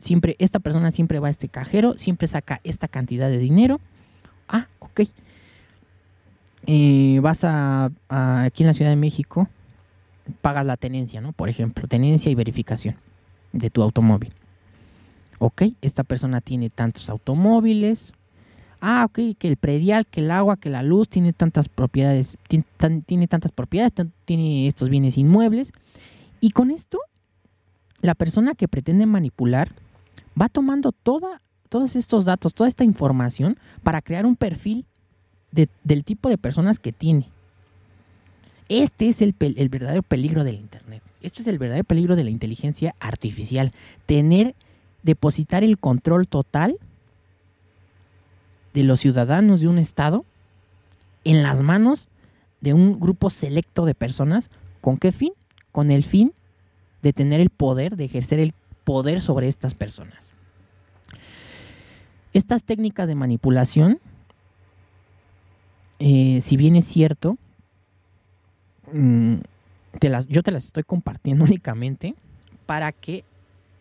Siempre, 0.00 0.36
esta 0.38 0.60
persona 0.60 0.90
siempre 0.90 1.18
va 1.18 1.28
a 1.28 1.30
este 1.30 1.48
cajero, 1.48 1.94
siempre 1.98 2.28
saca 2.28 2.60
esta 2.64 2.88
cantidad 2.88 3.28
de 3.28 3.38
dinero. 3.38 3.80
Ah, 4.48 4.68
ok. 4.78 5.02
Eh, 6.66 7.18
vas 7.22 7.44
a, 7.44 7.90
aquí 8.08 8.62
en 8.62 8.68
la 8.68 8.74
Ciudad 8.74 8.90
de 8.90 8.96
México, 8.96 9.48
pagas 10.40 10.66
la 10.66 10.76
tenencia, 10.76 11.20
¿no? 11.20 11.32
Por 11.32 11.48
ejemplo, 11.48 11.88
tenencia 11.88 12.30
y 12.30 12.34
verificación 12.34 12.96
de 13.52 13.70
tu 13.70 13.82
automóvil 13.82 14.32
ok, 15.38 15.62
esta 15.80 16.04
persona 16.04 16.40
tiene 16.40 16.70
tantos 16.70 17.08
automóviles, 17.08 18.12
ah, 18.80 19.04
ok, 19.06 19.36
que 19.38 19.48
el 19.48 19.56
predial, 19.56 20.06
que 20.06 20.20
el 20.20 20.30
agua, 20.30 20.56
que 20.56 20.70
la 20.70 20.82
luz 20.82 21.08
tiene 21.08 21.32
tantas 21.32 21.68
propiedades, 21.68 22.36
tiene, 22.48 23.28
tantas 23.28 23.52
propiedades, 23.52 23.92
tiene 24.24 24.66
estos 24.66 24.88
bienes 24.88 25.18
inmuebles. 25.18 25.72
Y 26.40 26.50
con 26.50 26.70
esto, 26.70 26.98
la 28.00 28.14
persona 28.14 28.54
que 28.54 28.68
pretende 28.68 29.06
manipular 29.06 29.72
va 30.40 30.48
tomando 30.48 30.92
todos 30.92 31.96
estos 31.96 32.24
datos, 32.24 32.54
toda 32.54 32.68
esta 32.68 32.84
información 32.84 33.58
para 33.82 34.02
crear 34.02 34.26
un 34.26 34.36
perfil 34.36 34.84
del 35.50 36.04
tipo 36.04 36.28
de 36.28 36.38
personas 36.38 36.78
que 36.78 36.92
tiene. 36.92 37.28
Este 38.68 39.08
es 39.08 39.22
el, 39.22 39.34
el 39.40 39.68
verdadero 39.68 40.02
peligro 40.02 40.44
del 40.44 40.56
Internet. 40.56 41.02
Esto 41.22 41.40
es 41.40 41.48
el 41.48 41.58
verdadero 41.58 41.84
peligro 41.84 42.16
de 42.16 42.24
la 42.24 42.30
inteligencia 42.30 42.94
artificial. 43.00 43.72
Tener, 44.06 44.54
depositar 45.02 45.64
el 45.64 45.78
control 45.78 46.28
total 46.28 46.78
de 48.78 48.84
los 48.84 49.00
ciudadanos 49.00 49.60
de 49.60 49.66
un 49.66 49.76
Estado 49.76 50.24
en 51.24 51.42
las 51.42 51.62
manos 51.62 52.06
de 52.60 52.74
un 52.74 53.00
grupo 53.00 53.28
selecto 53.28 53.84
de 53.84 53.94
personas. 53.94 54.50
¿Con 54.80 54.98
qué 54.98 55.10
fin? 55.10 55.32
Con 55.72 55.90
el 55.90 56.04
fin 56.04 56.32
de 57.02 57.12
tener 57.12 57.40
el 57.40 57.50
poder, 57.50 57.96
de 57.96 58.04
ejercer 58.04 58.38
el 58.38 58.54
poder 58.84 59.20
sobre 59.20 59.48
estas 59.48 59.74
personas. 59.74 60.18
Estas 62.32 62.62
técnicas 62.62 63.08
de 63.08 63.16
manipulación, 63.16 63.98
eh, 65.98 66.40
si 66.40 66.56
bien 66.56 66.76
es 66.76 66.84
cierto, 66.84 67.36
mm, 68.92 69.38
yo 70.28 70.42
te 70.44 70.52
las 70.52 70.66
estoy 70.66 70.84
compartiendo 70.84 71.44
únicamente 71.46 72.14
para 72.64 72.92
que 72.92 73.24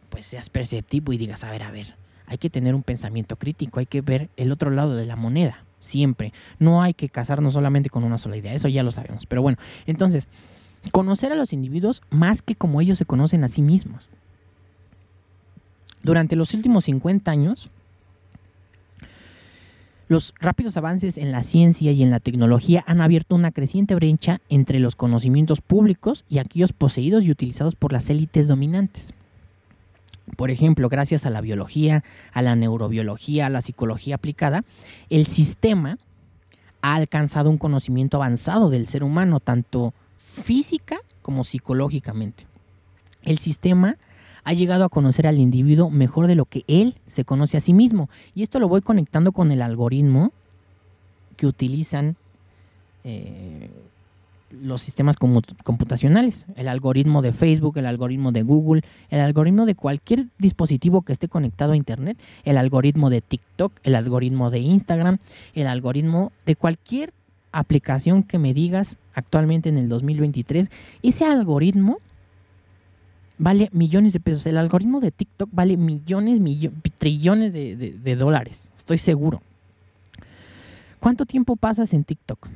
pues 0.09 0.25
seas 0.25 0.49
perceptivo 0.49 1.13
y 1.13 1.17
digas, 1.17 1.43
a 1.43 1.51
ver, 1.51 1.61
a 1.61 1.69
ver, 1.69 1.93
hay 2.27 2.37
que 2.37 2.49
tener 2.49 2.75
un 2.75 2.83
pensamiento 2.83 3.37
crítico, 3.37 3.79
hay 3.79 3.85
que 3.85 4.01
ver 4.01 4.29
el 4.37 4.51
otro 4.51 4.69
lado 4.69 4.95
de 4.95 5.05
la 5.05 5.15
moneda, 5.15 5.63
siempre. 5.79 6.33
No 6.59 6.81
hay 6.81 6.93
que 6.93 7.09
casarnos 7.09 7.53
solamente 7.53 7.89
con 7.89 8.03
una 8.03 8.17
sola 8.17 8.37
idea, 8.37 8.53
eso 8.53 8.67
ya 8.67 8.83
lo 8.83 8.91
sabemos. 8.91 9.25
Pero 9.25 9.41
bueno, 9.41 9.57
entonces, 9.85 10.27
conocer 10.91 11.31
a 11.31 11.35
los 11.35 11.53
individuos 11.53 12.01
más 12.09 12.41
que 12.41 12.55
como 12.55 12.81
ellos 12.81 12.97
se 12.97 13.05
conocen 13.05 13.43
a 13.43 13.47
sí 13.47 13.61
mismos. 13.61 14.07
Durante 16.03 16.35
los 16.35 16.53
últimos 16.53 16.85
50 16.85 17.31
años, 17.31 17.71
los 20.09 20.33
rápidos 20.39 20.77
avances 20.77 21.17
en 21.17 21.31
la 21.31 21.43
ciencia 21.43 21.91
y 21.91 22.01
en 22.01 22.11
la 22.11 22.19
tecnología 22.19 22.83
han 22.87 23.01
abierto 23.01 23.35
una 23.35 23.51
creciente 23.51 23.93
brecha 23.95 24.39
entre 24.47 24.79
los 24.79 24.95
conocimientos 24.95 25.59
públicos 25.59 26.23
y 26.29 26.37
aquellos 26.37 26.71
poseídos 26.71 27.25
y 27.25 27.31
utilizados 27.31 27.75
por 27.75 27.91
las 27.91 28.09
élites 28.09 28.47
dominantes. 28.47 29.13
Por 30.35 30.51
ejemplo, 30.51 30.89
gracias 30.89 31.25
a 31.25 31.29
la 31.29 31.41
biología, 31.41 32.03
a 32.33 32.41
la 32.41 32.55
neurobiología, 32.55 33.45
a 33.45 33.49
la 33.49 33.61
psicología 33.61 34.15
aplicada, 34.15 34.63
el 35.09 35.25
sistema 35.25 35.97
ha 36.81 36.95
alcanzado 36.95 37.49
un 37.49 37.57
conocimiento 37.57 38.17
avanzado 38.17 38.69
del 38.69 38.87
ser 38.87 39.03
humano, 39.03 39.39
tanto 39.39 39.93
física 40.17 40.97
como 41.21 41.43
psicológicamente. 41.43 42.45
El 43.23 43.37
sistema 43.37 43.97
ha 44.43 44.53
llegado 44.53 44.85
a 44.85 44.89
conocer 44.89 45.27
al 45.27 45.39
individuo 45.39 45.89
mejor 45.89 46.27
de 46.27 46.35
lo 46.35 46.45
que 46.45 46.63
él 46.67 46.95
se 47.07 47.25
conoce 47.25 47.57
a 47.57 47.61
sí 47.61 47.73
mismo. 47.73 48.09
Y 48.33 48.43
esto 48.43 48.59
lo 48.59 48.69
voy 48.69 48.81
conectando 48.81 49.33
con 49.33 49.51
el 49.51 49.61
algoritmo 49.61 50.31
que 51.35 51.47
utilizan 51.47 52.15
eh, 53.03 53.69
los 54.49 54.81
sistemas 54.81 55.17
computacionales. 55.17 56.45
El 56.55 56.67
algoritmo 56.67 57.21
de 57.21 57.33
Facebook, 57.33 57.77
el 57.77 57.85
algoritmo 57.85 58.31
de 58.31 58.43
Google, 58.43 58.83
el 59.09 59.19
algoritmo 59.19 59.65
de 59.65 59.75
cualquier 59.75 60.27
dispositivo 60.37 61.01
que 61.01 61.13
esté 61.13 61.27
conectado 61.27 61.73
a 61.73 61.77
Internet, 61.77 62.17
el 62.43 62.57
algoritmo 62.57 63.09
de 63.09 63.21
TikTok, 63.21 63.73
el 63.83 63.95
algoritmo 63.95 64.49
de 64.49 64.59
Instagram, 64.59 65.17
el 65.53 65.67
algoritmo 65.67 66.31
de 66.45 66.55
cualquier 66.55 67.13
aplicación 67.51 68.23
que 68.23 68.37
me 68.37 68.53
digas 68.53 68.97
actualmente 69.13 69.69
en 69.69 69.77
el 69.77 69.89
2023. 69.89 70.69
Ese 71.01 71.25
algoritmo 71.25 71.97
vale 73.37 73.69
millones 73.71 74.13
de 74.13 74.19
pesos. 74.19 74.45
El 74.45 74.57
algoritmo 74.57 74.99
de 74.99 75.11
TikTok 75.11 75.49
vale 75.51 75.77
millones, 75.77 76.39
millones 76.39 76.77
trillones 76.97 77.53
de, 77.53 78.15
dólares. 78.15 78.69
Estoy 78.77 78.97
seguro. 78.97 79.41
¿Cuánto 80.99 81.25
tiempo 81.25 81.55
pasas 81.55 81.93
en 81.93 82.03
TikTok? 82.03 82.47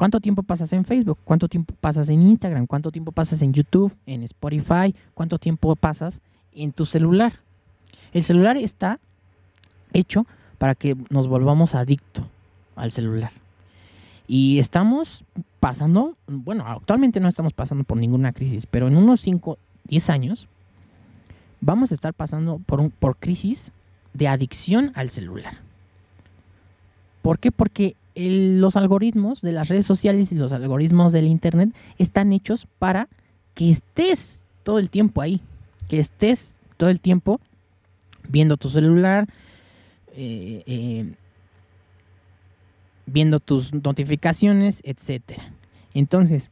¿Cuánto 0.00 0.18
tiempo 0.18 0.42
pasas 0.42 0.72
en 0.72 0.86
Facebook? 0.86 1.18
¿Cuánto 1.24 1.46
tiempo 1.46 1.74
pasas 1.78 2.08
en 2.08 2.22
Instagram? 2.22 2.66
¿Cuánto 2.66 2.90
tiempo 2.90 3.12
pasas 3.12 3.42
en 3.42 3.52
YouTube? 3.52 3.94
¿En 4.06 4.22
Spotify? 4.22 4.94
¿Cuánto 5.12 5.38
tiempo 5.38 5.76
pasas 5.76 6.22
en 6.54 6.72
tu 6.72 6.86
celular? 6.86 7.34
El 8.14 8.22
celular 8.22 8.56
está 8.56 8.98
hecho 9.92 10.24
para 10.56 10.74
que 10.74 10.96
nos 11.10 11.28
volvamos 11.28 11.74
adictos 11.74 12.24
al 12.76 12.92
celular. 12.92 13.30
Y 14.26 14.58
estamos 14.58 15.22
pasando, 15.60 16.16
bueno, 16.26 16.64
actualmente 16.66 17.20
no 17.20 17.28
estamos 17.28 17.52
pasando 17.52 17.84
por 17.84 17.98
ninguna 17.98 18.32
crisis, 18.32 18.64
pero 18.64 18.88
en 18.88 18.96
unos 18.96 19.20
5, 19.20 19.58
10 19.84 20.08
años 20.08 20.48
vamos 21.60 21.90
a 21.90 21.94
estar 21.94 22.14
pasando 22.14 22.58
por, 22.64 22.80
un, 22.80 22.88
por 22.88 23.18
crisis 23.18 23.70
de 24.14 24.28
adicción 24.28 24.92
al 24.94 25.10
celular. 25.10 25.58
¿Por 27.20 27.38
qué? 27.38 27.52
Porque 27.52 27.96
los 28.28 28.76
algoritmos 28.76 29.40
de 29.40 29.52
las 29.52 29.68
redes 29.68 29.86
sociales 29.86 30.32
y 30.32 30.34
los 30.34 30.52
algoritmos 30.52 31.12
del 31.12 31.26
Internet 31.26 31.74
están 31.98 32.32
hechos 32.32 32.66
para 32.78 33.08
que 33.54 33.70
estés 33.70 34.40
todo 34.62 34.78
el 34.78 34.90
tiempo 34.90 35.22
ahí, 35.22 35.40
que 35.88 35.98
estés 35.98 36.52
todo 36.76 36.90
el 36.90 37.00
tiempo 37.00 37.40
viendo 38.28 38.56
tu 38.56 38.68
celular, 38.68 39.28
eh, 40.14 40.62
eh, 40.66 41.14
viendo 43.06 43.40
tus 43.40 43.72
notificaciones, 43.72 44.80
etcétera. 44.84 45.52
Entonces, 45.94 46.50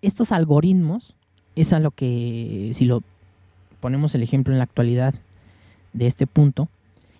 estos 0.00 0.32
algoritmos 0.32 1.14
es 1.56 1.72
a 1.72 1.80
lo 1.80 1.90
que, 1.90 2.70
si 2.74 2.84
lo 2.84 3.02
ponemos 3.80 4.14
el 4.14 4.22
ejemplo 4.22 4.54
en 4.54 4.58
la 4.58 4.64
actualidad 4.64 5.14
de 5.92 6.06
este 6.06 6.26
punto, 6.26 6.68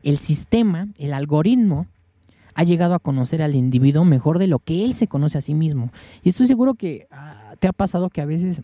el 0.03 0.19
sistema, 0.19 0.89
el 0.99 1.13
algoritmo, 1.13 1.87
ha 2.55 2.65
llegado 2.65 2.95
a 2.95 2.99
conocer 2.99 3.43
al 3.43 3.55
individuo 3.55 4.05
mejor 4.05 4.39
de 4.39 4.47
lo 4.47 4.59
que 4.59 4.85
él 4.85 4.95
se 4.95 5.09
conoce 5.09 5.39
a 5.39 5.43
sí 5.43 5.55
mismo. 5.55 5.91
Y 6.23 6.31
estoy 6.31 6.47
seguro 6.47 6.75
que 6.75 7.07
ah, 7.11 7.55
te 7.59 7.69
ha 7.69 7.73
pasado 7.73 8.11
que 8.11 8.21
a 8.21 8.27
veces 8.27 8.63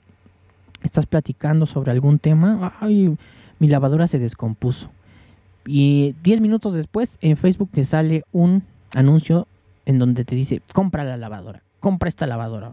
estás 0.83 1.07
platicando 1.07 1.67
sobre 1.67 1.91
algún 1.91 2.19
tema, 2.19 2.75
ay, 2.81 3.17
mi 3.59 3.69
lavadora 3.69 4.07
se 4.07 4.19
descompuso. 4.19 4.91
Y 5.67 6.15
10 6.23 6.41
minutos 6.41 6.73
después 6.73 7.19
en 7.21 7.37
Facebook 7.37 7.71
te 7.73 7.85
sale 7.85 8.25
un 8.33 8.63
anuncio 8.95 9.47
en 9.87 9.99
donde 9.99 10.25
te 10.25 10.35
dice, 10.35 10.63
compra 10.73 11.05
la 11.05 11.17
lavadora, 11.17 11.63
compra 11.81 12.09
esta 12.09 12.27
lavadora. 12.27 12.73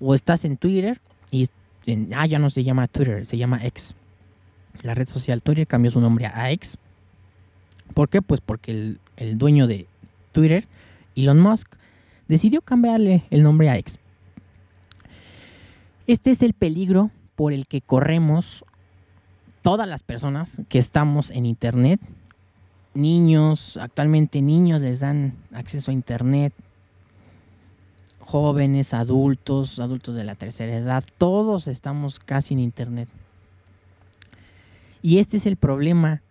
O 0.00 0.14
estás 0.14 0.44
en 0.44 0.56
Twitter 0.56 1.00
y 1.30 1.48
ah, 2.14 2.26
ya 2.26 2.38
no 2.38 2.50
se 2.50 2.64
llama 2.64 2.88
Twitter, 2.88 3.24
se 3.24 3.36
llama 3.36 3.64
X. 3.64 3.94
La 4.82 4.94
red 4.94 5.08
social 5.08 5.42
Twitter 5.42 5.66
cambió 5.66 5.90
su 5.90 6.00
nombre 6.00 6.26
a 6.26 6.50
X. 6.50 6.76
¿Por 7.94 8.08
qué? 8.08 8.22
Pues 8.22 8.40
porque 8.40 8.72
el, 8.72 9.00
el 9.16 9.38
dueño 9.38 9.66
de 9.66 9.86
Twitter, 10.32 10.66
Elon 11.14 11.40
Musk, 11.40 11.74
decidió 12.28 12.62
cambiarle 12.62 13.24
el 13.30 13.42
nombre 13.42 13.70
a 13.70 13.78
X. 13.78 13.98
Este 16.06 16.30
es 16.30 16.42
el 16.42 16.54
peligro 16.54 17.10
por 17.36 17.52
el 17.52 17.66
que 17.66 17.80
corremos 17.80 18.64
todas 19.62 19.88
las 19.88 20.02
personas 20.02 20.62
que 20.68 20.78
estamos 20.78 21.30
en 21.30 21.46
Internet 21.46 22.00
niños, 22.94 23.76
actualmente 23.76 24.42
niños 24.42 24.82
les 24.82 25.00
dan 25.00 25.34
acceso 25.52 25.90
a 25.90 25.94
Internet, 25.94 26.52
jóvenes, 28.20 28.94
adultos, 28.94 29.78
adultos 29.78 30.14
de 30.14 30.24
la 30.24 30.34
tercera 30.34 30.74
edad, 30.74 31.04
todos 31.18 31.68
estamos 31.68 32.18
casi 32.18 32.54
en 32.54 32.60
Internet. 32.60 33.08
Y 35.02 35.18
este 35.18 35.36
es 35.36 35.46
el 35.46 35.56
problema 35.56 36.22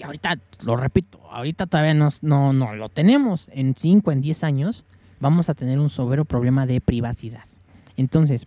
que 0.00 0.06
ahorita, 0.06 0.38
lo 0.64 0.76
repito, 0.76 1.20
ahorita 1.30 1.66
todavía 1.66 1.92
no, 1.92 2.08
no, 2.22 2.54
no 2.54 2.74
lo 2.74 2.88
tenemos. 2.88 3.50
En 3.52 3.74
5, 3.76 4.12
en 4.12 4.22
10 4.22 4.44
años 4.44 4.84
vamos 5.20 5.50
a 5.50 5.54
tener 5.54 5.78
un 5.78 5.90
severo 5.90 6.24
problema 6.24 6.64
de 6.64 6.80
privacidad. 6.80 7.44
Entonces, 7.98 8.46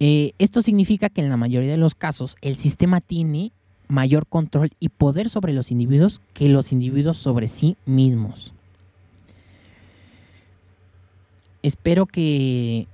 eh, 0.00 0.32
esto 0.38 0.62
significa 0.62 1.10
que 1.10 1.20
en 1.20 1.28
la 1.28 1.36
mayoría 1.36 1.70
de 1.70 1.76
los 1.76 1.94
casos 1.94 2.36
el 2.40 2.56
sistema 2.56 3.02
tiene 3.02 3.52
mayor 3.86 4.26
control 4.26 4.70
y 4.80 4.88
poder 4.88 5.28
sobre 5.28 5.52
los 5.52 5.70
individuos 5.70 6.22
que 6.32 6.48
los 6.48 6.72
individuos 6.72 7.18
sobre 7.18 7.46
sí 7.46 7.76
mismos. 7.84 8.54
Espero 11.62 12.06
que 12.06 12.86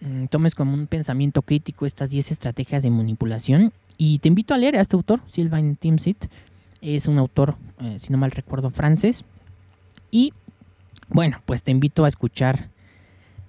mm, 0.00 0.24
tomes 0.28 0.54
como 0.54 0.72
un 0.72 0.86
pensamiento 0.86 1.42
crítico 1.42 1.84
estas 1.84 2.08
10 2.08 2.30
estrategias 2.30 2.82
de 2.82 2.88
manipulación 2.88 3.74
y 3.98 4.18
te 4.18 4.28
invito 4.28 4.54
a 4.54 4.58
leer 4.58 4.76
a 4.76 4.80
este 4.80 4.96
autor, 4.96 5.20
Sylvain 5.28 5.76
Timsit. 5.76 6.26
Es 6.80 7.08
un 7.08 7.18
autor, 7.18 7.56
eh, 7.80 7.96
si 7.98 8.12
no 8.12 8.18
mal 8.18 8.30
recuerdo, 8.30 8.70
francés. 8.70 9.24
Y 10.10 10.32
bueno, 11.08 11.40
pues 11.46 11.62
te 11.62 11.70
invito 11.70 12.04
a 12.04 12.08
escuchar 12.08 12.68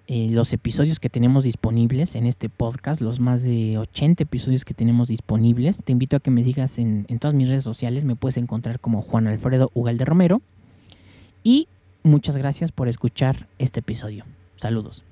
eh, 0.08 0.30
los 0.32 0.54
episodios 0.54 1.00
que 1.00 1.10
tenemos 1.10 1.44
disponibles 1.44 2.16
en 2.16 2.26
este 2.26 2.48
podcast, 2.48 3.02
los 3.02 3.20
más 3.20 3.44
de 3.44 3.78
80 3.78 4.24
episodios 4.24 4.64
que 4.64 4.74
tenemos 4.74 5.10
disponibles. 5.10 5.84
Te 5.84 5.92
invito 5.92 6.16
a 6.16 6.20
que 6.20 6.32
me 6.32 6.44
sigas 6.44 6.78
en, 6.78 7.06
en 7.10 7.20
todas 7.20 7.36
mis 7.36 7.50
redes 7.50 7.64
sociales, 7.64 8.06
me 8.06 8.16
puedes 8.16 8.38
encontrar 8.38 8.80
como 8.80 9.02
Juan 9.02 9.28
Alfredo 9.28 9.70
Ugalde 9.74 10.06
Romero. 10.06 10.42
Y 11.44 11.68
muchas 12.04 12.38
gracias 12.38 12.72
por 12.72 12.88
escuchar 12.88 13.48
este 13.60 13.82
episodio. 13.82 14.26
Saludos. 14.56 15.04